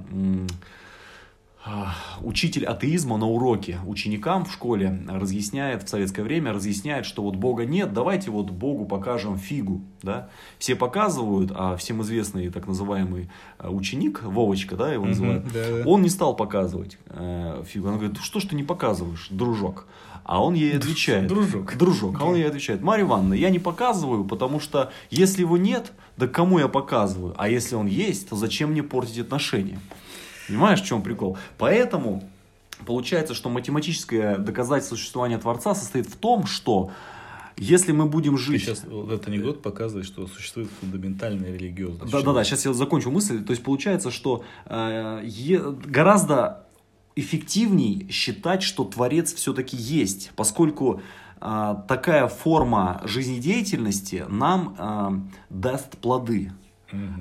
учитель 2.23 2.65
атеизма 2.65 3.19
на 3.19 3.27
уроке 3.27 3.79
ученикам 3.87 4.45
в 4.45 4.53
школе 4.53 5.05
разъясняет, 5.09 5.83
в 5.83 5.89
советское 5.89 6.23
время 6.23 6.53
разъясняет, 6.53 7.05
что 7.05 7.23
вот 7.23 7.37
Бога 7.37 7.67
нет, 7.67 7.93
давайте 7.93 8.31
вот 8.31 8.51
Богу 8.51 8.87
покажем 8.87 9.37
фигу. 9.37 9.83
Да? 10.03 10.31
Все 10.59 10.75
показывают, 10.75 11.53
а 11.55 11.77
всем 11.77 12.01
известный 12.03 12.49
так 12.49 12.67
называемый 12.67 13.31
э, 13.59 13.69
ученик, 13.69 14.23
Вовочка, 14.23 14.77
да, 14.77 14.93
его 14.93 15.05
называют, 15.05 15.45
uh-huh, 15.45 15.53
да, 15.53 15.83
да. 15.85 15.89
он 15.89 16.03
не 16.03 16.09
стал 16.09 16.35
показывать 16.35 16.99
э, 17.07 17.63
фигу. 17.67 17.89
Она 17.89 17.99
говорит, 17.99 18.19
что 18.19 18.41
ж 18.41 18.45
ты 18.45 18.57
не 18.57 18.65
показываешь, 18.65 19.29
дружок? 19.31 19.87
А 20.25 20.43
он 20.43 20.55
ей 20.55 20.77
отвечает. 20.77 21.27
Дружок. 21.27 21.77
Дружок. 21.77 22.17
А 22.21 22.25
он 22.25 22.37
ей 22.37 22.47
отвечает. 22.47 22.81
Марья 22.81 23.05
Ивановна, 23.05 23.35
я 23.35 23.51
не 23.51 23.59
показываю, 23.59 24.25
потому 24.25 24.61
что 24.61 24.91
если 25.11 25.43
его 25.43 25.59
нет, 25.59 25.93
да 26.17 26.27
кому 26.27 26.59
я 26.59 26.69
показываю? 26.69 27.35
А 27.37 27.49
если 27.49 27.75
он 27.75 27.87
есть, 27.87 28.31
то 28.31 28.37
зачем 28.37 28.71
мне 28.71 28.83
портить 28.83 29.19
отношения? 29.19 29.79
Понимаешь, 30.51 30.83
в 30.83 30.85
чем 30.85 31.03
прикол? 31.03 31.39
Поэтому 31.59 32.29
получается, 32.85 33.35
что 33.35 33.49
математическое 33.49 34.37
доказательство 34.37 34.97
существования 34.97 35.39
Творца 35.39 35.75
состоит 35.77 36.07
в 36.07 36.17
том, 36.17 36.47
что 36.47 36.91
если 37.57 37.93
мы 37.93 38.07
будем 38.07 38.37
жить... 38.37 38.65
Ты 38.65 38.75
сейчас 38.75 38.85
вот 38.85 39.13
этот 39.13 39.29
анекдот 39.29 39.63
показывает, 39.63 40.07
что 40.07 40.27
существует 40.27 40.69
фундаментальная 40.81 41.53
религиозность. 41.53 42.11
Да-да-да, 42.11 42.43
сейчас 42.43 42.65
я 42.65 42.73
закончу 42.73 43.11
мысль. 43.11 43.45
То 43.45 43.53
есть 43.53 43.63
получается, 43.63 44.11
что 44.11 44.43
э, 44.65 45.23
гораздо 45.87 46.67
эффективней 47.15 48.09
считать, 48.11 48.63
что 48.63 48.85
Творец 48.85 49.35
все-таки 49.35 49.77
есть, 49.77 50.33
поскольку 50.35 51.01
э, 51.41 51.75
такая 51.87 52.27
форма 52.27 53.03
жизнедеятельности 53.05 54.25
нам 54.29 54.75
э, 54.79 55.11
даст 55.51 55.99
плоды. 55.99 56.53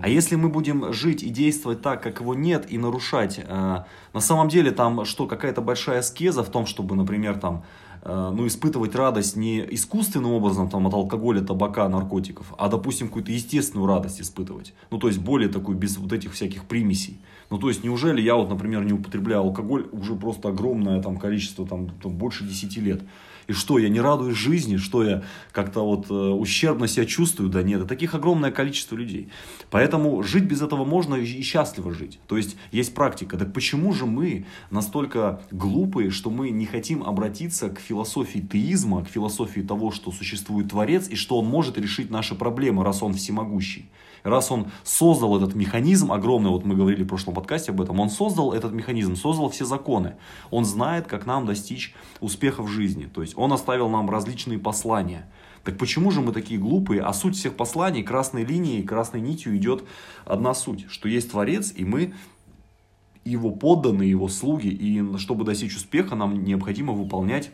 А 0.02 0.10
если 0.10 0.36
мы 0.36 0.50
будем 0.50 0.94
жить 0.94 1.24
и 1.24 1.30
действовать 1.30 1.82
так, 1.82 2.02
как 2.02 2.22
его 2.22 2.34
нет, 2.34 2.66
и 2.72 2.78
нарушать, 2.78 3.40
э, 3.40 3.84
на 4.14 4.20
самом 4.20 4.50
деле 4.50 4.72
там 4.72 5.06
что, 5.06 5.28
какая-то 5.28 5.62
большая 5.62 6.00
аскеза 6.00 6.44
в 6.44 6.50
том, 6.50 6.66
чтобы, 6.66 6.96
например, 6.96 7.38
там, 7.38 7.64
э, 8.02 8.32
ну, 8.34 8.48
испытывать 8.48 8.96
радость 8.96 9.36
не 9.36 9.60
искусственным 9.76 10.32
образом 10.32 10.70
там, 10.70 10.88
от 10.88 10.94
алкоголя, 10.94 11.42
табака, 11.42 11.88
наркотиков, 11.90 12.54
а, 12.58 12.68
допустим, 12.70 13.08
какую-то 13.08 13.32
естественную 13.32 13.88
радость 13.88 14.22
испытывать. 14.22 14.74
Ну, 14.90 14.98
то 14.98 15.08
есть 15.08 15.20
более 15.20 15.50
такую, 15.50 15.78
без 15.78 15.98
вот 15.98 16.14
этих 16.14 16.34
всяких 16.34 16.66
примесей. 16.66 17.20
Ну, 17.50 17.58
то 17.58 17.70
есть, 17.70 17.84
неужели 17.84 18.22
я 18.22 18.36
вот, 18.36 18.50
например, 18.50 18.84
не 18.84 18.94
употребляю 18.94 19.42
алкоголь 19.42 19.88
уже 19.92 20.16
просто 20.16 20.50
огромное 20.50 21.02
там 21.02 21.18
количество, 21.18 21.68
там, 21.68 21.90
там 22.02 22.14
больше 22.14 22.44
10 22.44 22.78
лет. 22.78 23.02
И 23.50 23.54
что, 23.54 23.80
я 23.80 23.90
не 23.90 24.00
радуюсь 24.00 24.38
жизни, 24.38 24.78
что 24.78 25.04
я 25.04 25.24
как-то 25.52 25.84
вот 25.84 26.12
э, 26.12 26.14
ущербно 26.14 26.88
себя 26.88 27.08
чувствую? 27.08 27.50
Да 27.50 27.64
нет, 27.64 27.82
и 27.82 27.88
таких 27.88 28.14
огромное 28.14 28.52
количество 28.52 28.96
людей. 28.96 29.30
Поэтому 29.72 30.22
жить 30.22 30.44
без 30.44 30.62
этого 30.62 30.86
можно 30.86 31.16
и 31.16 31.42
счастливо 31.42 31.92
жить. 31.92 32.20
То 32.28 32.38
есть 32.38 32.58
есть 32.72 32.94
практика. 32.94 33.40
Так 33.40 33.52
почему 33.52 33.92
же 33.92 34.06
мы 34.06 34.46
настолько 34.70 35.42
глупые, 35.50 36.12
что 36.12 36.30
мы 36.30 36.52
не 36.52 36.68
хотим 36.68 37.02
обратиться 37.02 37.70
к 37.72 37.80
философии 37.80 38.38
теизма, 38.38 39.04
к 39.04 39.10
философии 39.10 39.62
того, 39.62 39.90
что 39.90 40.12
существует 40.12 40.70
Творец 40.70 41.10
и 41.10 41.16
что 41.16 41.40
Он 41.40 41.48
может 41.48 41.80
решить 41.80 42.12
наши 42.12 42.36
проблемы, 42.36 42.84
раз 42.84 43.02
Он 43.02 43.16
всемогущий? 43.16 43.90
Раз 44.24 44.52
он 44.52 44.68
создал 44.84 45.38
этот 45.38 45.56
механизм 45.56 46.12
огромный, 46.12 46.50
вот 46.50 46.66
мы 46.66 46.76
говорили 46.76 47.04
в 47.04 47.08
прошлом 47.08 47.34
подкасте 47.34 47.72
об 47.72 47.82
этом, 47.82 48.00
он 48.00 48.10
создал 48.10 48.54
этот 48.54 48.74
механизм, 48.74 49.16
создал 49.16 49.50
все 49.50 49.66
законы. 49.66 50.16
Он 50.52 50.66
знает, 50.66 51.08
как 51.08 51.26
нам 51.26 51.46
достичь 51.46 51.94
успеха 52.20 52.64
в 52.64 52.68
жизни. 52.68 53.06
То 53.06 53.22
есть 53.22 53.38
он 53.38 53.54
оставил 53.54 53.90
нам 53.90 54.10
различные 54.10 54.60
послания. 54.60 55.30
Так 55.64 55.78
почему 55.78 56.12
же 56.12 56.22
мы 56.22 56.32
такие 56.32 56.60
глупые? 56.60 57.02
А 57.02 57.14
суть 57.14 57.36
всех 57.36 57.56
посланий, 57.56 58.04
красной 58.04 58.44
линией, 58.44 58.84
красной 58.84 59.22
нитью 59.22 59.56
идет 59.58 59.84
одна 60.26 60.54
суть, 60.54 60.86
что 60.90 61.10
есть 61.10 61.32
Творец, 61.32 61.74
и 61.76 61.84
мы 61.84 62.14
его 63.26 63.52
подданные, 63.52 64.10
его 64.10 64.28
слуги, 64.28 64.70
и 64.70 65.18
чтобы 65.18 65.44
достичь 65.46 65.76
успеха, 65.76 66.16
нам 66.16 66.44
необходимо 66.44 66.94
выполнять 66.94 67.52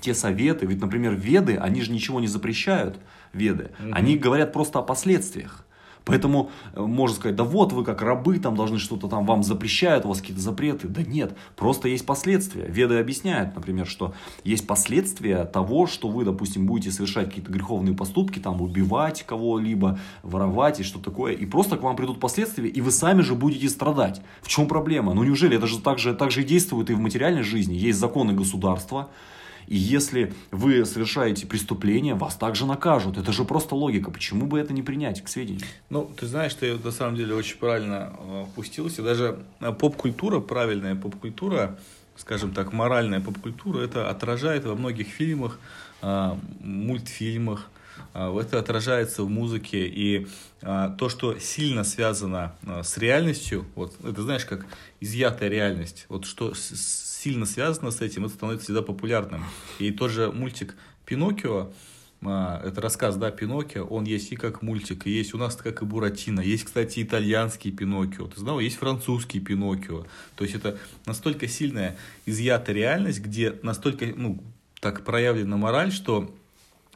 те 0.00 0.14
советы. 0.14 0.66
Ведь, 0.66 0.80
например, 0.80 1.14
веды, 1.14 1.56
они 1.56 1.82
же 1.82 1.92
ничего 1.92 2.20
не 2.20 2.26
запрещают, 2.26 2.98
веды. 3.32 3.70
Угу. 3.78 3.90
Они 3.92 4.16
говорят 4.16 4.52
просто 4.52 4.78
о 4.78 4.82
последствиях. 4.82 5.66
Поэтому 6.10 6.50
э, 6.74 6.80
можно 6.80 7.16
сказать, 7.16 7.36
да 7.36 7.44
вот 7.44 7.72
вы 7.72 7.84
как 7.84 8.02
рабы 8.02 8.38
там 8.38 8.56
должны 8.56 8.78
что-то 8.78 9.06
там 9.08 9.24
вам 9.24 9.42
запрещают, 9.42 10.04
у 10.04 10.08
вас 10.08 10.20
какие-то 10.20 10.42
запреты. 10.42 10.88
Да 10.88 11.02
нет, 11.02 11.36
просто 11.56 11.88
есть 11.88 12.04
последствия. 12.04 12.66
Веды 12.66 12.98
объясняют, 12.98 13.54
например, 13.54 13.86
что 13.86 14.12
есть 14.42 14.66
последствия 14.66 15.44
того, 15.44 15.86
что 15.86 16.08
вы, 16.08 16.24
допустим, 16.24 16.66
будете 16.66 16.90
совершать 16.90 17.28
какие-то 17.28 17.52
греховные 17.52 17.94
поступки, 17.94 18.40
там 18.40 18.60
убивать 18.60 19.22
кого-либо, 19.22 19.98
воровать 20.22 20.80
и 20.80 20.82
что 20.82 20.98
такое. 20.98 21.34
И 21.34 21.46
просто 21.46 21.76
к 21.76 21.82
вам 21.82 21.94
придут 21.94 22.18
последствия, 22.18 22.68
и 22.68 22.80
вы 22.80 22.90
сами 22.90 23.22
же 23.22 23.34
будете 23.34 23.68
страдать. 23.68 24.20
В 24.42 24.48
чем 24.48 24.66
проблема? 24.66 25.14
Ну 25.14 25.22
неужели 25.22 25.56
это 25.56 25.66
же 25.66 25.78
так 25.80 25.98
же, 25.98 26.14
так 26.14 26.30
же 26.30 26.42
и 26.42 26.44
действует 26.44 26.90
и 26.90 26.94
в 26.94 26.98
материальной 26.98 27.42
жизни? 27.42 27.74
Есть 27.74 28.00
законы 28.00 28.32
государства, 28.32 29.10
и 29.70 29.76
если 29.76 30.32
вы 30.50 30.84
совершаете 30.84 31.46
преступление, 31.46 32.14
вас 32.14 32.34
также 32.34 32.66
накажут. 32.66 33.16
Это 33.16 33.30
же 33.30 33.44
просто 33.44 33.76
логика. 33.76 34.10
Почему 34.10 34.46
бы 34.46 34.58
это 34.58 34.72
не 34.72 34.82
принять 34.82 35.22
к 35.22 35.28
сведению? 35.28 35.62
Ну, 35.90 36.10
ты 36.16 36.26
знаешь, 36.26 36.52
ты 36.54 36.76
на 36.76 36.90
самом 36.90 37.14
деле 37.14 37.36
очень 37.36 37.56
правильно 37.56 38.12
э, 38.18 38.42
опустился. 38.48 39.00
Даже 39.00 39.38
э, 39.60 39.72
поп-культура, 39.72 40.40
правильная 40.40 40.96
поп-культура, 40.96 41.78
скажем 42.16 42.52
так, 42.52 42.72
моральная 42.72 43.20
поп-культура, 43.20 43.80
это 43.80 44.10
отражает 44.10 44.64
во 44.64 44.74
многих 44.74 45.06
фильмах, 45.06 45.60
э, 46.02 46.34
мультфильмах, 46.58 47.70
это 48.12 48.58
отражается 48.58 49.22
в 49.22 49.30
музыке, 49.30 49.86
и 49.86 50.26
то, 50.60 51.08
что 51.08 51.38
сильно 51.38 51.84
связано 51.84 52.54
с 52.82 52.98
реальностью, 52.98 53.66
вот 53.76 53.94
это 54.02 54.22
знаешь, 54.22 54.44
как 54.46 54.66
изъятая 55.00 55.48
реальность, 55.48 56.06
вот 56.08 56.24
что 56.24 56.52
сильно 57.22 57.44
связано 57.44 57.90
с 57.90 58.00
этим, 58.00 58.24
это 58.24 58.34
становится 58.34 58.64
всегда 58.64 58.82
популярным. 58.82 59.44
И 59.78 59.90
тот 59.90 60.10
же 60.10 60.32
мультик 60.32 60.74
«Пиноккио», 61.04 61.70
а, 62.22 62.62
это 62.64 62.80
рассказ, 62.80 63.16
да, 63.16 63.30
Пиноккио, 63.30 63.84
он 63.84 64.04
есть 64.04 64.32
и 64.32 64.36
как 64.36 64.62
мультик, 64.62 65.06
и 65.06 65.10
есть 65.10 65.34
у 65.34 65.38
нас 65.38 65.56
как 65.56 65.82
и 65.82 65.84
Буратино, 65.84 66.40
есть, 66.40 66.64
кстати, 66.64 67.02
итальянский 67.02 67.72
Пиноккио, 67.72 68.26
ты 68.26 68.40
знал, 68.40 68.60
есть 68.60 68.76
французский 68.76 69.40
Пиноккио, 69.40 70.06
то 70.34 70.44
есть 70.44 70.54
это 70.56 70.78
настолько 71.06 71.46
сильная 71.48 71.96
изъята 72.26 72.72
реальность, 72.72 73.20
где 73.20 73.54
настолько, 73.62 74.06
ну, 74.16 74.42
так 74.80 75.04
проявлена 75.04 75.56
мораль, 75.56 75.92
что 75.92 76.34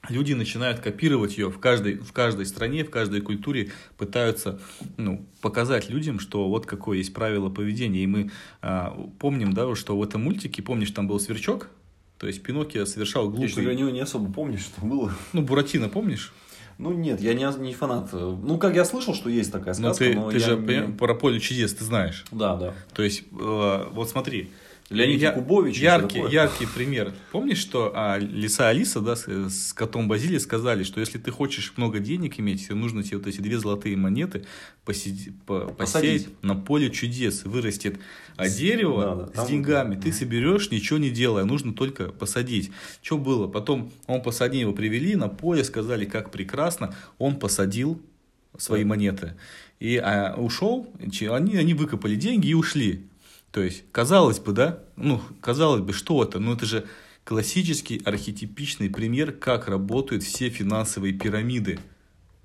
люди 0.08 0.32
начинают 0.32 0.80
копировать 0.80 1.36
ее 1.38 1.50
в 1.50 1.58
каждой, 1.58 1.96
в 1.96 2.12
каждой 2.12 2.46
стране, 2.46 2.84
в 2.84 2.90
каждой 2.90 3.20
культуре, 3.20 3.70
пытаются 3.96 4.60
ну, 4.96 5.26
показать 5.40 5.88
людям, 5.90 6.18
что 6.20 6.48
вот 6.48 6.66
какое 6.66 6.98
есть 6.98 7.12
правило 7.12 7.48
поведения. 7.48 8.04
И 8.04 8.06
мы 8.06 8.30
а, 8.62 8.96
помним, 9.18 9.52
да, 9.52 9.74
что 9.74 9.96
в 9.96 10.02
этом 10.02 10.24
мультике, 10.24 10.62
помнишь, 10.62 10.90
там 10.90 11.08
был 11.08 11.20
сверчок, 11.20 11.68
то 12.18 12.26
есть 12.26 12.42
Пиноккио 12.42 12.86
совершал 12.86 13.28
глупый... 13.28 13.64
Я 13.64 13.74
не, 13.74 13.82
не 13.92 14.00
особо 14.00 14.32
помнишь, 14.32 14.62
что 14.62 14.84
было. 14.84 15.12
Ну, 15.32 15.42
Буратино, 15.42 15.88
помнишь? 15.88 16.32
Ну 16.78 16.92
нет, 16.92 17.20
я 17.20 17.34
не, 17.34 17.46
не 17.60 17.72
фанат. 17.72 18.12
Ну, 18.12 18.58
как 18.58 18.74
я 18.74 18.84
слышал, 18.84 19.14
что 19.14 19.28
есть 19.28 19.52
такая 19.52 19.74
ну, 19.78 19.94
сказка, 19.94 20.04
но 20.04 20.10
ты, 20.10 20.18
но 20.18 20.30
ты 20.30 20.38
я 20.38 20.44
же 20.44 20.56
не... 20.56 20.92
про 20.92 21.14
поле 21.14 21.38
чудес 21.38 21.74
ты 21.74 21.84
знаешь. 21.84 22.24
Да, 22.32 22.56
да. 22.56 22.74
То 22.94 23.02
есть, 23.02 23.22
э, 23.30 23.88
вот 23.92 24.08
смотри, 24.08 24.50
Леонид 24.90 25.20
Я- 25.20 25.30
Якубович. 25.30 25.78
Яркий, 25.78 26.20
яркий 26.30 26.66
пример. 26.66 27.14
Помнишь, 27.32 27.56
что 27.58 27.90
а, 27.94 28.18
Лиса 28.18 28.68
Алиса, 28.68 29.00
да, 29.00 29.16
с, 29.16 29.26
с 29.26 29.72
котом 29.72 30.08
Базили 30.08 30.36
сказали, 30.38 30.84
что 30.84 31.00
если 31.00 31.16
ты 31.18 31.30
хочешь 31.30 31.72
много 31.76 32.00
денег 32.00 32.38
иметь, 32.38 32.66
тебе 32.66 32.74
нужно 32.74 33.02
тебе 33.02 33.16
вот 33.16 33.26
эти 33.26 33.40
две 33.40 33.58
золотые 33.58 33.96
монеты 33.96 34.44
поседи- 34.84 35.32
по- 35.46 35.68
посеять 35.68 36.26
на 36.42 36.54
поле 36.54 36.90
чудес. 36.90 37.44
Вырастет 37.44 37.98
а 38.36 38.48
дерево 38.48 39.30
да, 39.32 39.32
да, 39.34 39.44
с 39.44 39.48
деньгами. 39.48 39.98
Ты 39.98 40.12
соберешь, 40.12 40.70
ничего 40.70 40.98
не 40.98 41.10
делая, 41.10 41.44
нужно 41.44 41.72
только 41.72 42.10
посадить. 42.12 42.70
Что 43.02 43.16
было? 43.16 43.48
Потом 43.48 43.90
он 44.06 44.22
посадил, 44.22 44.60
его 44.60 44.72
привели 44.74 45.16
на 45.16 45.28
поле, 45.28 45.64
сказали, 45.64 46.04
как 46.04 46.30
прекрасно. 46.30 46.94
Он 47.18 47.36
посадил 47.38 48.02
свои 48.58 48.82
Да. 48.82 48.88
монеты. 48.90 49.34
И 49.80 49.96
а, 49.96 50.34
ушел, 50.36 50.86
они, 51.30 51.56
они 51.56 51.72
выкопали 51.74 52.16
деньги 52.16 52.48
и 52.48 52.54
ушли. 52.54 53.06
То 53.54 53.62
есть, 53.62 53.84
казалось 53.92 54.40
бы, 54.40 54.50
да, 54.50 54.80
ну, 54.96 55.20
казалось 55.40 55.80
бы, 55.80 55.92
что 55.92 56.24
это? 56.24 56.40
Ну, 56.40 56.54
это 56.54 56.66
же 56.66 56.86
классический 57.22 58.02
архетипичный 58.04 58.90
пример, 58.90 59.30
как 59.30 59.68
работают 59.68 60.24
все 60.24 60.48
финансовые 60.50 61.12
пирамиды. 61.12 61.78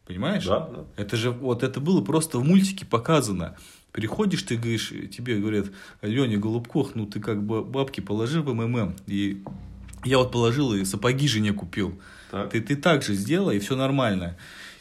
Понимаешь? 0.05 0.45
Да, 0.45 0.59
да. 0.67 0.85
Это 0.97 1.17
же, 1.17 1.31
вот 1.31 1.63
это 1.63 1.79
было 1.79 2.01
просто 2.01 2.37
в 2.37 2.43
мультике 2.43 2.85
показано. 2.85 3.57
Приходишь, 3.91 4.43
ты 4.43 4.55
говоришь, 4.55 4.93
тебе 5.11 5.37
говорят, 5.37 5.71
Леня 6.03 6.37
Голубков, 6.37 6.93
ну 6.93 7.07
ты 7.07 7.19
как 7.19 7.41
бы 7.41 7.63
бабки 7.63 8.01
положи 8.01 8.43
в 8.43 8.53
МММ. 8.53 8.95
И 9.07 9.41
я 10.05 10.19
вот 10.19 10.31
положил 10.31 10.75
и 10.75 10.85
сапоги 10.85 11.27
жене 11.27 11.53
купил. 11.53 11.99
Так. 12.29 12.51
Ты, 12.51 12.61
ты 12.61 12.75
так 12.75 13.01
же 13.01 13.15
сделай, 13.15 13.57
и 13.57 13.59
все 13.59 13.75
нормально. 13.75 14.37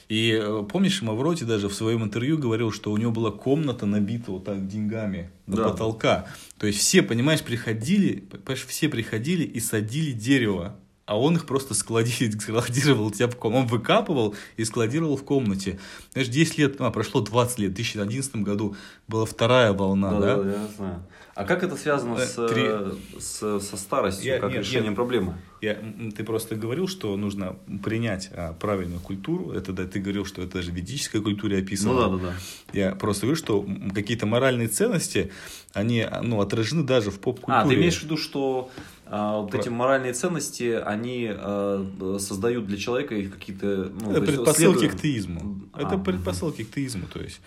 И 0.08 0.30
э, 0.32 0.64
помнишь, 0.70 1.02
Мавроти 1.02 1.44
даже 1.44 1.68
в 1.68 1.74
своем 1.74 2.02
интервью 2.02 2.38
говорил, 2.38 2.72
что 2.72 2.90
у 2.92 2.96
него 2.96 3.12
была 3.12 3.30
комната 3.30 3.84
набита 3.84 4.30
вот 4.32 4.44
так 4.44 4.66
деньгами 4.66 5.30
до 5.46 5.56
Да. 5.58 5.68
потолка. 5.70 6.26
То 6.58 6.66
есть 6.66 6.78
все, 6.78 7.02
понимаешь, 7.02 7.42
приходили, 7.42 8.20
понимаешь, 8.20 8.64
все 8.66 8.88
приходили 8.88 9.44
и 9.44 9.60
садили 9.60 10.12
дерево. 10.12 10.76
А 11.08 11.18
он 11.18 11.36
их 11.36 11.46
просто 11.46 11.72
склади- 11.72 12.38
складировал 12.38 13.10
тебя 13.12 13.28
в 13.28 13.36
комнате. 13.36 13.62
Он 13.62 13.66
выкапывал 13.66 14.34
и 14.58 14.64
складировал 14.64 15.16
в 15.16 15.24
комнате. 15.24 15.78
Знаешь, 16.12 16.28
10 16.28 16.58
лет, 16.58 16.76
а, 16.80 16.90
прошло 16.90 17.22
20 17.22 17.58
лет. 17.60 17.70
В 17.70 17.74
2011 17.74 18.36
году 18.42 18.76
была 19.08 19.24
вторая 19.24 19.72
волна, 19.72 20.10
Да, 20.12 20.20
да? 20.36 20.42
да, 20.42 20.50
я 20.52 20.66
знаю. 20.76 21.02
А 21.34 21.44
как 21.44 21.62
это 21.62 21.76
связано 21.76 22.16
Э, 22.16 22.26
с, 22.26 22.34
три- 22.48 23.20
с- 23.20 23.60
со 23.60 23.76
старостью, 23.76 24.26
Я- 24.26 24.38
как 24.40 24.50
нет, 24.50 24.60
решением 24.60 24.90
я- 24.90 24.96
проблемы? 24.96 25.34
Я, 25.60 25.76
ты 26.16 26.24
просто 26.24 26.54
говорил, 26.56 26.86
что 26.88 27.16
нужно 27.16 27.56
принять 27.82 28.28
а, 28.32 28.52
правильную 28.52 29.00
культуру. 29.00 29.52
Это 29.52 29.72
да, 29.72 29.86
ты 29.86 29.98
говорил, 30.00 30.24
что 30.24 30.42
это 30.42 30.54
даже 30.58 30.72
в 30.72 30.74
ведической 30.74 31.20
культуре 31.22 31.58
описано. 31.58 31.92
Ну 31.94 32.00
да, 32.00 32.08
да, 32.16 32.22
да. 32.28 32.78
Я 32.78 32.94
просто 32.94 33.22
говорю, 33.26 33.36
что 33.36 33.64
какие-то 33.94 34.26
моральные 34.26 34.68
ценности, 34.68 35.32
они 35.72 36.06
ну, 36.22 36.40
отражены 36.40 36.82
даже 36.84 37.10
в 37.10 37.18
поп-культуре. 37.20 37.64
А, 37.64 37.66
ты 37.68 37.74
имеешь 37.76 37.98
в 37.98 38.02
виду, 38.04 38.16
что 38.16 38.70
а, 38.74 38.97
вот 39.10 39.50
Про- 39.50 39.60
эти 39.60 39.68
моральные 39.68 40.12
ценности, 40.12 40.80
они 40.84 41.28
а, 41.30 42.18
создают 42.18 42.66
для 42.66 42.76
человека 42.76 43.14
их 43.14 43.34
какие-то... 43.34 43.92
Ну, 44.00 44.10
Это 44.10 44.20
предпосылки 44.20 44.78
следует- 44.78 44.98
к 44.98 45.02
теизму. 45.02 45.60
А, 45.72 45.82
Это 45.82 45.98
предпосылки 45.98 46.64
к 46.64 46.74
теизму, 46.74 47.06
то 47.12 47.20
есть. 47.20 47.40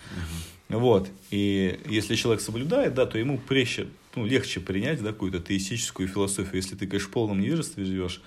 Вот. 0.68 1.08
И 1.30 1.78
если 1.86 2.14
человек 2.14 2.40
соблюдает, 2.40 2.94
да, 2.94 3.06
то 3.06 3.18
ему 3.18 3.38
проще, 3.38 3.88
ну, 4.16 4.24
легче 4.26 4.60
принять 4.60 5.02
да, 5.02 5.12
какую-то 5.12 5.38
теистическую 5.40 6.08
философию. 6.08 6.56
Если 6.56 6.74
ты, 6.76 6.86
конечно, 6.86 7.08
в 7.08 7.12
полном 7.12 7.40
невежестве 7.40 7.84
живешь, 7.84 8.22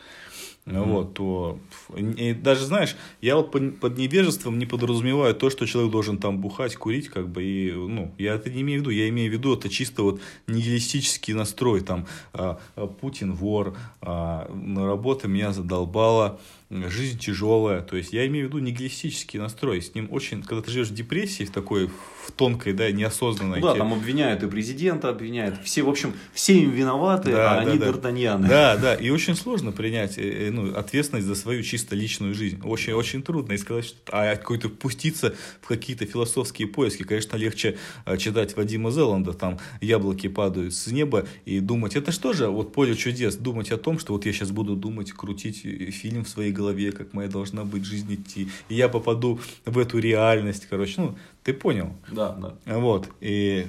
вот, 0.65 1.13
то 1.13 1.59
и 1.95 2.33
даже 2.33 2.65
знаешь, 2.65 2.95
я 3.21 3.35
вот 3.35 3.51
под, 3.51 3.79
под 3.79 3.97
невежеством 3.99 4.57
не 4.57 4.65
подразумеваю 4.65 5.35
то, 5.35 5.51
что 5.51 5.67
человек 5.67 5.91
должен 5.91 6.17
там 6.17 6.39
бухать, 6.39 6.75
курить, 6.75 7.09
как 7.09 7.29
бы, 7.29 7.43
и, 7.43 7.71
ну, 7.71 8.11
я 8.17 8.33
это 8.33 8.49
не 8.49 8.61
имею 8.61 8.79
в 8.79 8.81
виду, 8.81 8.89
я 8.89 9.07
имею 9.09 9.29
в 9.29 9.33
виду 9.33 9.53
это 9.53 9.69
чисто 9.69 10.01
вот 10.01 10.21
нигилистический 10.47 11.35
настрой, 11.35 11.81
там, 11.81 12.07
а, 12.33 12.59
а, 12.75 12.87
Путин 12.87 13.33
вор, 13.33 13.75
а, 14.01 14.51
на 14.51 14.87
работа 14.87 15.27
меня 15.27 15.53
задолбала, 15.53 16.39
жизнь 16.69 17.19
тяжелая, 17.19 17.81
то 17.81 17.95
есть 17.95 18.11
я 18.11 18.25
имею 18.27 18.47
в 18.47 18.49
виду 18.49 18.59
нигилистический 18.59 19.39
настрой, 19.39 19.81
с 19.81 19.93
ним 19.93 20.07
очень, 20.11 20.41
когда 20.41 20.61
ты 20.61 20.71
живешь 20.71 20.87
в 20.87 20.93
депрессии, 20.93 21.43
в 21.43 21.51
такой, 21.51 21.87
в 21.87 22.31
тонкой, 22.31 22.73
да, 22.73 22.91
неосознанной, 22.91 23.59
Ну 23.59 23.67
да, 23.67 23.75
там 23.75 23.93
обвиняют 23.93 24.41
и 24.43 24.47
президента, 24.47 25.09
обвиняют. 25.09 25.59
Все, 25.63 25.83
в 25.83 25.89
общем, 25.89 26.13
все 26.33 26.57
им 26.57 26.71
виноваты, 26.71 27.31
Да, 27.31 27.51
а 27.51 27.63
да, 27.63 27.69
они 27.69 27.79
да. 27.79 27.87
д'Артаньяны. 27.87 28.47
Да, 28.47 28.77
да, 28.77 28.95
и 28.95 29.09
очень 29.09 29.35
сложно 29.35 29.71
принять 29.71 30.17
э, 30.17 30.47
э, 30.47 30.51
ну, 30.51 30.75
ответственность 30.75 31.27
за 31.27 31.35
свою 31.35 31.61
чисто 31.61 31.95
личную 31.95 32.33
жизнь. 32.33 32.61
Очень, 32.63 32.93
очень 32.93 33.21
трудно 33.21 33.53
и 33.53 33.57
сказать, 33.57 33.85
что 33.85 33.97
а 34.11 34.35
какой-то 34.35 34.69
пуститься 34.69 35.35
в 35.61 35.67
какие-то 35.67 36.05
философские 36.05 36.67
поиски. 36.67 37.03
Конечно, 37.03 37.37
легче 37.37 37.77
э, 38.05 38.17
читать 38.17 38.55
Вадима 38.57 38.89
Зеланда, 38.91 39.33
там 39.33 39.59
яблоки 39.81 40.27
падают 40.27 40.73
с 40.73 40.87
неба 40.87 41.27
и 41.45 41.59
думать, 41.59 41.95
это 41.95 42.11
что 42.11 42.33
же, 42.33 42.47
вот 42.47 42.73
поле 42.73 42.95
чудес, 42.95 43.35
думать 43.35 43.71
о 43.71 43.77
том, 43.77 43.99
что 43.99 44.13
вот 44.13 44.25
я 44.25 44.33
сейчас 44.33 44.49
буду 44.51 44.75
думать, 44.75 45.11
крутить 45.11 45.61
фильм 45.61 46.25
в 46.25 46.29
своей 46.29 46.54
голове, 46.55 46.91
как 46.91 47.13
моя 47.13 47.29
должна 47.29 47.63
быть 47.63 47.85
жизнь 47.85 48.13
идти, 48.13 48.49
и 48.69 48.75
я 48.75 48.89
попаду 48.89 49.39
в 49.65 49.77
эту 49.77 49.99
реальность, 49.99 50.67
короче, 50.69 51.01
ну, 51.01 51.15
ты 51.43 51.53
понял. 51.53 51.89
Да, 52.11 52.31
да. 52.31 52.77
Вот, 52.79 53.09
и 53.21 53.67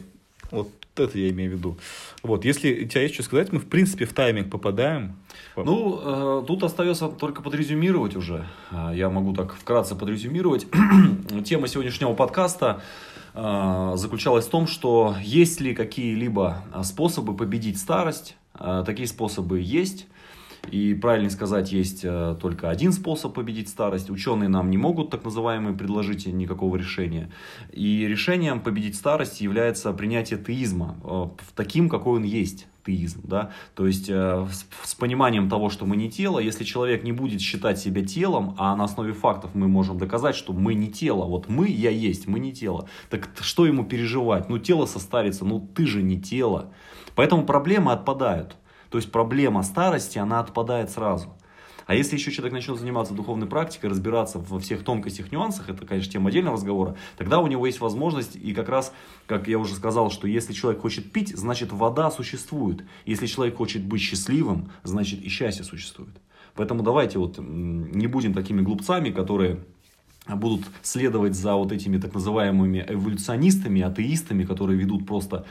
вот 0.51 0.71
это 0.97 1.19
я 1.19 1.29
имею 1.31 1.51
в 1.51 1.55
виду. 1.55 1.77
Вот, 2.23 2.45
если 2.45 2.85
у 2.85 2.89
тебя 2.89 3.03
есть 3.03 3.15
что 3.15 3.23
сказать, 3.23 3.53
мы, 3.53 3.59
в 3.59 3.67
принципе, 3.67 4.05
в 4.07 4.13
тайминг 4.13 4.51
попадаем. 4.51 5.17
Ну, 5.57 6.01
э, 6.43 6.45
тут 6.47 6.63
остается 6.63 7.09
только 7.09 7.43
подрезюмировать 7.43 8.17
уже. 8.17 8.47
Э, 8.71 8.93
Я 8.95 9.11
могу 9.11 9.35
так 9.35 9.55
вкратце 9.55 9.95
подрезюмировать. 9.95 10.67
Тема 11.45 11.69
сегодняшнего 11.69 12.15
подкаста 12.15 12.81
э, 13.35 13.93
заключалась 13.97 14.47
в 14.47 14.51
том, 14.51 14.67
что 14.67 15.17
есть 15.23 15.61
ли 15.61 15.75
какие-либо 15.75 16.63
э, 16.75 16.83
способы 16.83 17.37
победить 17.37 17.79
старость. 17.79 18.37
Э, 18.59 18.83
Такие 18.87 19.09
способы 19.09 19.61
есть. 19.61 20.07
И 20.71 20.95
правильно 20.95 21.31
сказать, 21.31 21.73
есть 21.73 22.01
э, 22.05 22.37
только 22.41 22.71
один 22.71 22.93
способ 22.93 23.35
победить 23.35 23.69
старость. 23.69 24.11
Ученые 24.11 24.49
нам 24.49 24.71
не 24.71 24.77
могут, 24.77 25.11
так 25.11 25.25
называемые, 25.25 25.77
предложить 25.77 26.27
никакого 26.27 26.77
решения. 26.77 27.31
И 27.73 28.07
решением 28.07 28.61
победить 28.61 28.97
старость 28.97 29.41
является 29.41 29.93
принятие 29.93 30.39
теизма, 30.39 30.97
э, 31.05 31.27
таким, 31.55 31.89
какой 31.89 32.19
он 32.19 32.25
есть 32.25 32.67
теизм, 32.87 33.23
да, 33.25 33.51
то 33.75 33.87
есть 33.87 34.09
э, 34.09 34.47
с, 34.51 34.67
с 34.85 34.95
пониманием 34.95 35.49
того, 35.49 35.71
что 35.71 35.87
мы 35.87 35.97
не 35.97 36.09
тело, 36.09 36.39
если 36.39 36.65
человек 36.65 37.03
не 37.03 37.13
будет 37.13 37.41
считать 37.41 37.79
себя 37.79 38.05
телом, 38.05 38.55
а 38.59 38.77
на 38.77 38.85
основе 38.85 39.13
фактов 39.13 39.51
мы 39.55 39.67
можем 39.67 39.99
доказать, 39.99 40.37
что 40.37 40.53
мы 40.53 40.75
не 40.75 40.89
тело, 40.89 41.25
вот 41.25 41.49
мы, 41.49 41.69
я 41.69 41.91
есть, 41.91 42.29
мы 42.29 42.39
не 42.39 42.53
тело, 42.53 42.89
так 43.11 43.29
что 43.41 43.67
ему 43.67 43.85
переживать? 43.85 44.49
Ну, 44.49 44.59
тело 44.59 44.87
состарится, 44.87 45.45
ну, 45.45 45.61
ты 45.75 45.87
же 45.87 46.03
не 46.03 46.21
тело. 46.21 46.73
Поэтому 47.17 47.45
проблемы 47.45 47.93
отпадают. 47.93 48.57
То 48.91 48.99
есть 48.99 49.11
проблема 49.11 49.63
старости, 49.63 50.19
она 50.19 50.41
отпадает 50.41 50.91
сразу. 50.91 51.35
А 51.87 51.95
если 51.95 52.17
еще 52.17 52.33
человек 52.33 52.53
начнет 52.53 52.79
заниматься 52.79 53.15
духовной 53.15 53.47
практикой, 53.47 53.91
разбираться 53.91 54.41
во 54.41 54.59
всех 54.59 54.83
тонкостях, 54.83 55.31
нюансах, 55.31 55.69
это, 55.69 55.87
конечно, 55.87 56.13
тема 56.13 56.31
отдельного 56.31 56.57
разговора, 56.57 56.97
тогда 57.17 57.39
у 57.39 57.47
него 57.47 57.65
есть 57.65 57.81
возможность, 57.81 58.35
и 58.35 58.53
как 58.55 58.69
раз, 58.69 58.93
как 59.27 59.47
я 59.47 59.59
уже 59.59 59.75
сказал, 59.75 60.11
что 60.11 60.27
если 60.27 60.53
человек 60.53 60.83
хочет 60.83 61.13
пить, 61.13 61.37
значит 61.37 61.73
вода 61.73 62.11
существует. 62.11 62.85
Если 63.05 63.27
человек 63.27 63.57
хочет 63.57 63.85
быть 63.85 64.01
счастливым, 64.01 64.73
значит 64.83 65.23
и 65.23 65.29
счастье 65.29 65.65
существует. 65.65 66.17
Поэтому 66.57 66.83
давайте 66.83 67.19
вот 67.21 67.39
не 67.39 68.09
будем 68.09 68.35
такими 68.35 68.63
глупцами, 68.63 69.11
которые 69.11 69.61
будут 70.35 70.67
следовать 70.83 71.37
за 71.37 71.55
вот 71.55 71.71
этими 71.71 71.99
так 71.99 72.13
называемыми 72.15 72.85
эволюционистами, 72.89 73.83
атеистами, 73.83 74.45
которые 74.45 74.77
ведут 74.77 75.07
просто 75.07 75.47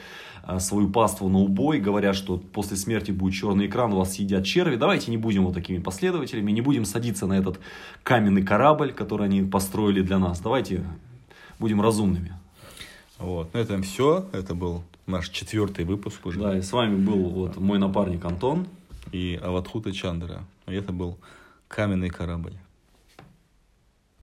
свою 0.60 0.88
паству 0.88 1.28
на 1.28 1.38
убой, 1.38 1.80
говорят, 1.80 2.16
что 2.16 2.38
после 2.38 2.76
смерти 2.76 3.10
будет 3.10 3.34
черный 3.34 3.66
экран, 3.66 3.92
вас 3.92 4.14
съедят 4.14 4.44
черви. 4.44 4.76
Давайте 4.76 5.10
не 5.10 5.16
будем 5.16 5.44
вот 5.44 5.54
такими 5.54 5.78
последователями, 5.78 6.52
не 6.52 6.60
будем 6.60 6.84
садиться 6.84 7.26
на 7.26 7.34
этот 7.34 7.58
каменный 8.02 8.42
корабль, 8.42 8.92
который 8.92 9.26
они 9.26 9.42
построили 9.42 10.02
для 10.02 10.18
нас. 10.18 10.40
Давайте 10.40 10.84
будем 11.58 11.80
разумными. 11.80 12.32
Вот, 13.18 13.52
на 13.54 13.58
этом 13.58 13.82
все. 13.82 14.26
Это 14.32 14.54
был 14.54 14.82
наш 15.06 15.28
четвертый 15.30 15.84
выпуск 15.84 16.24
уже. 16.26 16.40
Да, 16.40 16.58
и 16.58 16.62
с 16.62 16.72
вами 16.72 16.96
был 16.96 17.30
вот 17.30 17.56
мой 17.56 17.78
напарник 17.78 18.24
Антон. 18.24 18.66
И 19.12 19.38
Аватхута 19.42 19.92
Чандра. 19.92 20.42
И 20.66 20.74
это 20.74 20.92
был 20.92 21.16
каменный 21.68 22.10
корабль. 22.10 22.52